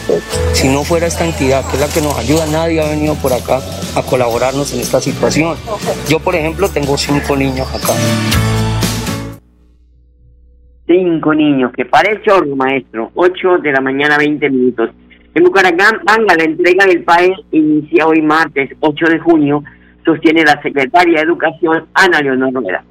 Si 0.54 0.68
no 0.68 0.84
fuera 0.84 1.06
esta 1.06 1.24
entidad, 1.24 1.64
que 1.70 1.76
es 1.76 1.82
la 1.82 1.88
que 1.88 2.02
nos 2.02 2.18
ayuda, 2.18 2.48
nadie 2.48 2.82
ha 2.82 2.90
venido 2.90 3.14
por 3.16 3.32
acá 3.32 3.60
a 3.96 4.02
colaborarnos 4.02 4.74
en 4.74 4.80
esta 4.80 5.00
situación. 5.00 5.56
Yo, 6.10 6.20
por 6.20 6.36
ejemplo, 6.36 6.68
tengo 6.70 6.98
cinco 6.98 7.36
niños 7.36 7.68
acá. 7.74 7.94
Cinco 10.88 11.34
niños, 11.36 11.72
que 11.76 11.86
para 11.86 12.12
el 12.12 12.24
chorro, 12.24 12.56
maestro. 12.56 13.12
8 13.16 13.58
de 13.60 13.72
la 13.72 13.82
mañana, 13.82 14.18
20 14.18 14.50
minutos. 14.50 14.90
En 15.34 15.44
Bucaramanga, 15.44 16.36
la 16.38 16.44
entrega 16.44 16.86
del 16.86 17.04
PAE 17.04 17.34
inicia 17.52 18.08
hoy 18.08 18.22
martes 18.22 18.70
8 18.80 19.06
de 19.10 19.20
junio, 19.20 19.64
sostiene 20.04 20.44
la 20.44 20.62
secretaria 20.62 21.20
de 21.20 21.26
Educación, 21.26 21.88
Ana 21.94 22.22
Leonor 22.22 22.54
Rueda. 22.54 22.84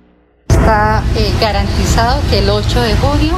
Está 0.65 1.03
eh, 1.15 1.31
garantizado 1.43 2.23
que 2.31 2.39
el 2.39 2.49
8 2.49 2.81
de 2.81 2.97
junio 2.97 3.35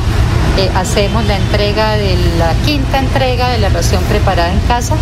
eh, 0.59 0.71
hacemos 0.77 1.27
la 1.27 1.35
entrega 1.35 1.97
de 1.97 2.17
la 2.39 2.55
quinta 2.65 3.01
entrega 3.01 3.49
de 3.49 3.59
la 3.59 3.69
ración 3.69 4.01
preparada 4.05 4.53
en 4.53 4.61
casa 4.61 4.97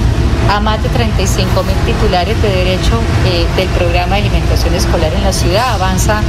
a 0.50 0.60
más 0.60 0.82
de 0.82 0.88
35 0.88 1.62
mil 1.62 1.76
titulares 1.86 2.40
de 2.42 2.48
derecho 2.48 3.00
eh, 3.26 3.46
del 3.56 3.68
programa 3.70 4.16
de 4.16 4.22
alimentación 4.22 4.74
escolar 4.74 5.12
en 5.14 5.24
la 5.24 5.32
ciudad. 5.32 5.74
Avanza 5.74 6.20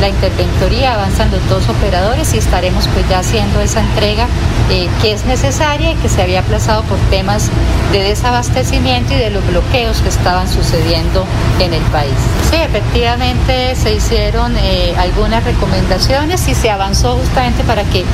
la 0.00 0.08
interventoría, 0.08 0.94
avanzan 0.94 1.30
los 1.30 1.46
dos 1.48 1.68
operadores 1.68 2.32
y 2.34 2.38
estaremos 2.38 2.88
pues 2.88 3.08
ya 3.08 3.18
haciendo 3.18 3.60
esa 3.60 3.80
entrega 3.80 4.26
eh, 4.70 4.88
que 5.02 5.12
es 5.12 5.24
necesaria 5.26 5.92
y 5.92 5.94
que 5.96 6.08
se 6.08 6.22
había 6.22 6.40
aplazado 6.40 6.82
por 6.84 6.98
temas 7.10 7.50
de 7.92 8.02
desabastecimiento 8.02 9.14
y 9.14 9.16
de 9.16 9.30
los 9.30 9.46
bloqueos 9.46 10.00
que 10.00 10.08
estaban 10.08 10.48
sucediendo 10.48 11.24
en 11.60 11.74
el 11.74 11.82
país. 11.84 12.14
Sí, 12.50 12.56
efectivamente 12.56 13.74
se 13.76 13.94
hicieron 13.94 14.56
eh, 14.56 14.94
algunas 14.98 15.44
recomendaciones 15.44 16.48
y 16.48 16.54
se 16.54 16.70
avanzó 16.70 17.16
justamente 17.16 17.62
para 17.64 17.84
que 17.84 18.04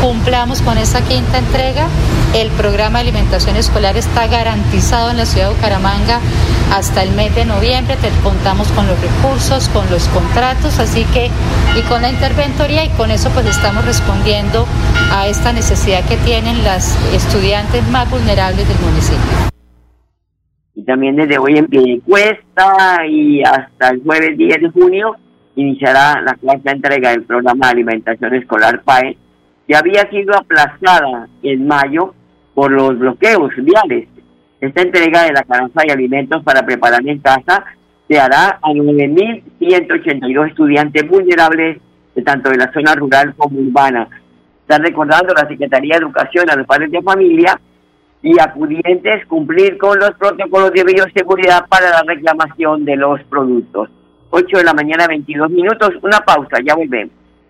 cumplamos 0.00 0.62
con 0.62 0.78
esa 0.78 1.00
quinta 1.02 1.38
entrega. 1.38 1.86
El 2.34 2.48
programa 2.50 2.98
de 2.98 3.08
alimentación 3.08 3.56
escolar 3.56 3.96
está 3.96 4.26
garantizado 4.26 4.91
en 4.92 5.16
la 5.16 5.24
ciudad 5.24 5.48
de 5.48 5.54
Bucaramanga 5.54 6.20
hasta 6.70 7.02
el 7.02 7.12
mes 7.12 7.34
de 7.34 7.46
noviembre. 7.46 7.96
Te- 7.96 8.10
contamos 8.22 8.70
con 8.72 8.86
los 8.86 9.00
recursos, 9.00 9.68
con 9.70 9.88
los 9.90 10.06
contratos, 10.08 10.78
así 10.78 11.04
que 11.14 11.30
y 11.78 11.80
con 11.88 12.02
la 12.02 12.10
interventoría 12.10 12.84
y 12.84 12.90
con 12.90 13.10
eso 13.10 13.30
pues 13.30 13.46
estamos 13.46 13.84
respondiendo 13.86 14.66
a 15.10 15.26
esta 15.28 15.52
necesidad 15.54 16.04
que 16.06 16.16
tienen 16.18 16.62
las 16.62 16.94
estudiantes 17.14 17.86
más 17.88 18.10
vulnerables 18.10 18.68
del 18.68 18.78
municipio. 18.80 19.50
Y 20.74 20.84
también 20.84 21.16
desde 21.16 21.38
hoy 21.38 21.56
en 21.56 21.66
Piedecuesta 21.68 23.06
y 23.08 23.42
hasta 23.42 23.88
el 23.90 24.02
jueves 24.02 24.36
10 24.36 24.60
de 24.60 24.70
junio 24.70 25.16
iniciará 25.56 26.20
la 26.20 26.34
cuarta 26.34 26.70
entrega 26.70 27.10
del 27.10 27.22
programa 27.24 27.66
de 27.68 27.72
alimentación 27.72 28.34
escolar 28.34 28.82
PAE, 28.82 29.16
que 29.66 29.74
había 29.74 30.08
sido 30.10 30.34
aplazada 30.36 31.28
en 31.42 31.66
mayo 31.66 32.14
por 32.54 32.70
los 32.70 32.98
bloqueos 32.98 33.50
viales. 33.56 34.08
Esta 34.62 34.80
entrega 34.80 35.24
de 35.24 35.32
la 35.32 35.42
canasta 35.42 35.82
de 35.84 35.92
alimentos 35.92 36.40
para 36.44 36.64
preparar 36.64 37.00
en 37.04 37.18
casa 37.18 37.64
se 38.06 38.16
hará 38.16 38.60
a 38.62 38.70
9.182 38.70 40.50
estudiantes 40.50 41.08
vulnerables 41.08 41.78
de 42.14 42.22
tanto 42.22 42.48
de 42.48 42.58
la 42.58 42.72
zona 42.72 42.94
rural 42.94 43.34
como 43.36 43.58
urbana. 43.58 44.06
Está 44.60 44.78
recordando 44.78 45.34
la 45.34 45.48
Secretaría 45.48 45.96
de 45.96 46.04
Educación 46.04 46.48
a 46.48 46.54
los 46.54 46.64
padres 46.68 46.92
de 46.92 47.02
familia 47.02 47.60
y 48.22 48.38
acudientes 48.38 49.26
cumplir 49.26 49.78
con 49.78 49.98
los 49.98 50.12
protocolos 50.12 50.70
de 50.70 50.84
bioseguridad 50.84 51.66
para 51.66 51.90
la 51.90 52.04
reclamación 52.06 52.84
de 52.84 52.94
los 52.94 53.20
productos. 53.24 53.88
8 54.30 54.58
de 54.58 54.64
la 54.64 54.74
mañana, 54.74 55.08
22 55.08 55.50
minutos, 55.50 55.90
una 56.02 56.20
pausa, 56.20 56.58
ya 56.64 56.76
volvemos. 56.76 57.21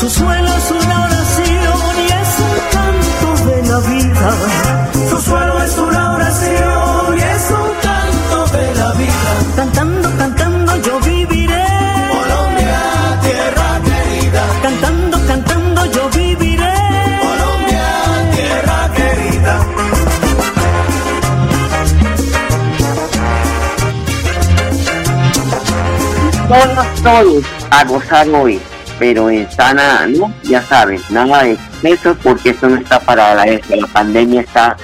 Su 0.00 0.08
suelo 0.08 0.48
es 0.56 0.70
una 0.70 1.04
oración 1.04 1.98
y 1.98 2.06
es 2.06 2.38
un 2.40 2.56
canto 2.72 3.44
de 3.44 3.62
la 3.68 3.78
vida. 3.80 4.88
Su 5.10 5.20
suelo 5.20 5.62
es 5.62 5.76
una 5.76 6.14
oración 6.14 7.18
y 7.18 7.20
es 7.20 7.50
un 7.50 7.70
canto 7.82 8.56
de 8.56 8.74
la 8.76 8.92
vida. 8.92 9.32
Cantando, 9.56 10.08
cantando 10.16 10.76
yo 10.76 11.00
viviré. 11.00 11.66
Colombia, 12.08 12.80
tierra 13.22 13.80
querida. 13.84 14.42
Cantando, 14.62 15.26
cantando 15.26 15.84
yo 15.92 16.08
viviré. 16.08 16.74
Colombia, 17.20 17.86
tierra 18.34 18.90
querida. 18.96 19.54
Todos, 26.48 26.86
todos 27.02 27.44
a 27.70 27.84
gozar 27.84 28.28
hoy, 28.30 28.60
pero 29.00 29.30
en 29.30 29.50
sana, 29.50 30.06
¿no? 30.06 30.30
Ya 30.42 30.60
saben, 30.60 31.00
nada 31.08 31.42
de 31.42 31.52
excesos 31.52 32.18
porque 32.22 32.50
esto 32.50 32.68
no 32.68 32.76
está 32.76 33.00
para 33.00 33.34
la, 33.34 33.46
la 33.46 33.86
pandemia 33.86 34.42
está 34.42 34.76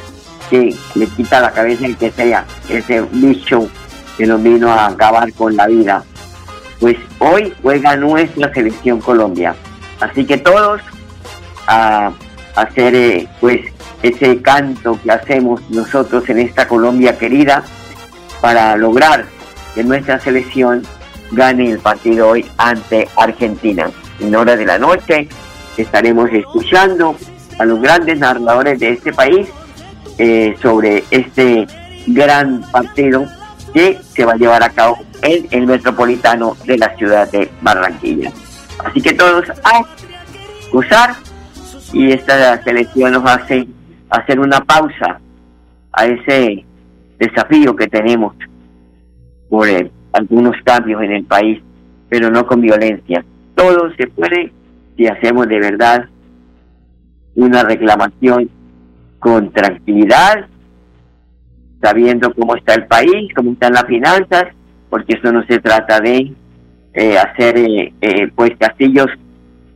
que 0.49 0.75
le 0.95 1.07
quita 1.09 1.43
la 1.43 1.53
cabeza 1.53 1.85
el 1.85 1.99
que 1.99 2.11
sea, 2.11 2.47
ese 2.71 3.03
bicho 3.13 3.69
que 4.17 4.27
nos 4.27 4.43
vino 4.43 4.73
a 4.73 4.87
acabar 4.87 5.31
con 5.35 5.55
la 5.55 5.67
vida. 5.67 6.03
Pues 6.81 6.97
hoy 7.19 7.53
juega 7.63 7.95
nuestra 7.97 8.53
selección 8.55 9.03
Colombia. 9.03 9.55
Así 10.01 10.25
que 10.25 10.39
todos 10.39 10.81
a 11.67 12.11
hacer 12.55 12.95
eh, 12.95 13.29
pues 13.39 13.61
ese 14.03 14.41
canto 14.41 14.99
que 15.03 15.11
hacemos 15.11 15.61
nosotros 15.69 16.27
en 16.31 16.39
esta 16.39 16.67
Colombia 16.67 17.19
querida 17.19 17.63
para 18.41 18.77
lograr 18.77 19.27
que 19.75 19.85
nuestra 19.85 20.19
selección 20.21 20.85
gane 21.33 21.71
el 21.71 21.81
partido 21.81 22.31
hoy 22.31 22.47
ante 22.57 23.09
Argentina. 23.17 23.91
En 24.21 24.35
hora 24.35 24.57
de 24.57 24.65
la 24.65 24.79
noche 24.79 25.29
estaremos 25.77 26.31
escuchando 26.33 27.17
a 27.59 27.65
los 27.65 27.81
grandes 27.81 28.19
narradores 28.19 28.79
de 28.79 28.91
este 28.91 29.13
país 29.13 29.49
eh, 30.19 30.55
sobre 30.61 31.05
este 31.11 31.67
gran 32.07 32.63
partido 32.71 33.27
que 33.75 33.99
se 34.15 34.25
va 34.25 34.33
a 34.33 34.37
llevar 34.37 34.63
a 34.63 34.71
cabo 34.71 34.99
en 35.23 35.47
el 35.51 35.67
metropolitano 35.67 36.57
de 36.65 36.79
la 36.79 36.97
ciudad 36.97 37.31
de 37.31 37.51
Barranquilla. 37.61 38.33
Así 38.85 39.01
que 39.01 39.13
todos 39.13 39.49
a 39.51 39.83
gozar 40.73 41.15
y 41.93 42.13
esta 42.13 42.63
selección 42.63 43.13
nos 43.13 43.25
hace 43.27 43.67
hacer 44.11 44.41
una 44.41 44.61
pausa 44.61 45.21
a 45.93 46.07
ese 46.07 46.65
desafío 47.19 47.75
que 47.75 47.87
tenemos 47.89 48.35
por 49.49 49.69
eh, 49.69 49.91
algunos 50.13 50.57
cambios 50.65 51.03
en 51.03 51.13
el 51.13 51.25
país, 51.25 51.63
pero 52.09 52.31
no 52.31 52.47
con 52.47 52.61
violencia. 52.61 53.25
Todo 53.57 53.91
se 53.97 54.07
puede 54.07 54.53
si 54.97 55.07
hacemos 55.07 55.49
de 55.49 55.59
verdad 55.59 56.09
una 57.35 57.65
reclamación 57.65 58.49
con 59.19 59.51
tranquilidad, 59.51 60.47
sabiendo 61.83 62.33
cómo 62.35 62.55
está 62.55 62.75
el 62.75 62.87
país, 62.87 63.33
cómo 63.35 63.53
están 63.53 63.73
las 63.73 63.87
finanzas, 63.87 64.45
porque 64.89 65.17
eso 65.17 65.33
no 65.33 65.45
se 65.47 65.59
trata 65.59 66.01
de 66.01 66.33
eh, 66.95 67.19
hacer 67.19 67.59
eh, 67.59 67.93
eh, 68.01 68.31
pues 68.35 68.51
castillos 68.59 69.09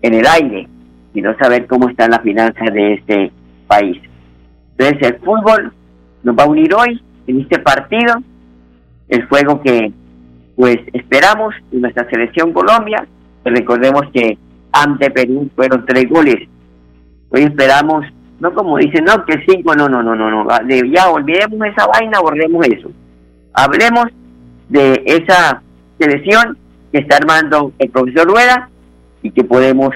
en 0.02 0.14
el 0.14 0.26
aire, 0.26 0.68
sino 1.12 1.36
saber 1.38 1.66
cómo 1.66 1.88
están 1.88 2.10
las 2.10 2.22
finanzas 2.22 2.72
de 2.72 2.94
este 2.94 3.32
país. 3.66 4.00
Entonces 4.76 5.08
el 5.08 5.18
fútbol 5.20 5.72
nos 6.22 6.36
va 6.36 6.44
a 6.44 6.48
unir 6.48 6.74
hoy 6.74 7.02
en 7.26 7.40
este 7.40 7.58
partido, 7.58 8.22
el 9.08 9.26
juego 9.26 9.60
que 9.62 9.92
pues 10.56 10.78
esperamos 10.92 11.54
en 11.72 11.80
nuestra 11.80 12.08
selección 12.10 12.52
Colombia, 12.52 13.06
recordemos 13.44 14.02
que 14.12 14.38
ante 14.72 15.10
Perú 15.10 15.48
fueron 15.54 15.84
tres 15.86 16.08
goles, 16.08 16.48
hoy 17.30 17.42
esperamos, 17.42 18.04
no 18.38 18.54
como 18.54 18.78
dicen, 18.78 19.04
no, 19.04 19.24
que 19.24 19.42
cinco, 19.48 19.74
no, 19.74 19.88
no, 19.88 20.02
no, 20.02 20.14
no, 20.14 20.30
no, 20.30 20.48
ya 20.92 21.10
olvidemos 21.10 21.66
esa 21.68 21.86
vaina, 21.86 22.20
borremos 22.20 22.66
eso, 22.66 22.90
hablemos 23.54 24.06
de 24.68 25.02
esa 25.04 25.62
selección 25.98 26.56
que 26.92 26.98
está 26.98 27.16
armando 27.16 27.72
el 27.78 27.90
profesor 27.90 28.28
Rueda 28.28 28.68
y 29.22 29.30
que 29.30 29.44
podemos, 29.44 29.90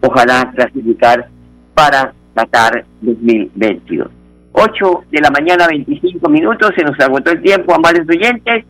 ojalá, 0.00 0.50
clasificar 0.54 1.28
para 1.74 2.12
Qatar 2.34 2.84
2022. 3.00 4.08
8 4.52 5.04
de 5.10 5.20
la 5.20 5.30
mañana, 5.30 5.66
25 5.68 6.28
minutos, 6.28 6.72
se 6.76 6.82
nos 6.82 6.98
agotó 7.00 7.30
el 7.30 7.42
tiempo, 7.42 7.74
amables 7.74 8.08
oyentes. 8.08 8.64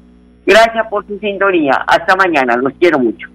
Gracias 0.44 0.86
por 0.88 1.06
su 1.06 1.18
sintonía. 1.18 1.84
Hasta 1.86 2.16
mañana, 2.16 2.56
los 2.56 2.72
quiero 2.78 2.98
mucho. 2.98 3.28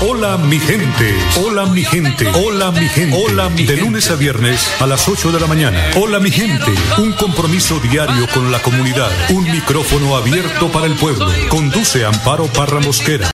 Hola 0.00 0.36
mi 0.36 0.58
gente, 0.58 1.14
hola 1.40 1.66
mi 1.66 1.84
gente, 1.84 2.28
hola 2.34 2.70
mi 2.72 2.88
gente, 2.88 3.16
hola 3.16 3.48
mi 3.48 3.64
De 3.64 3.76
lunes 3.76 4.10
a 4.10 4.16
viernes 4.16 4.68
a 4.80 4.86
las 4.86 5.08
8 5.08 5.30
de 5.32 5.40
la 5.40 5.46
mañana. 5.46 5.78
Hola 5.96 6.18
mi 6.18 6.30
gente, 6.30 6.72
un 6.98 7.12
compromiso 7.12 7.78
diario 7.78 8.26
con 8.34 8.50
la 8.50 8.58
comunidad, 8.60 9.10
un 9.30 9.44
micrófono 9.44 10.16
abierto 10.16 10.70
para 10.72 10.86
el 10.86 10.94
pueblo. 10.96 11.26
Conduce 11.48 12.04
Amparo 12.04 12.46
Parra 12.46 12.80
Mosquera. 12.80 13.28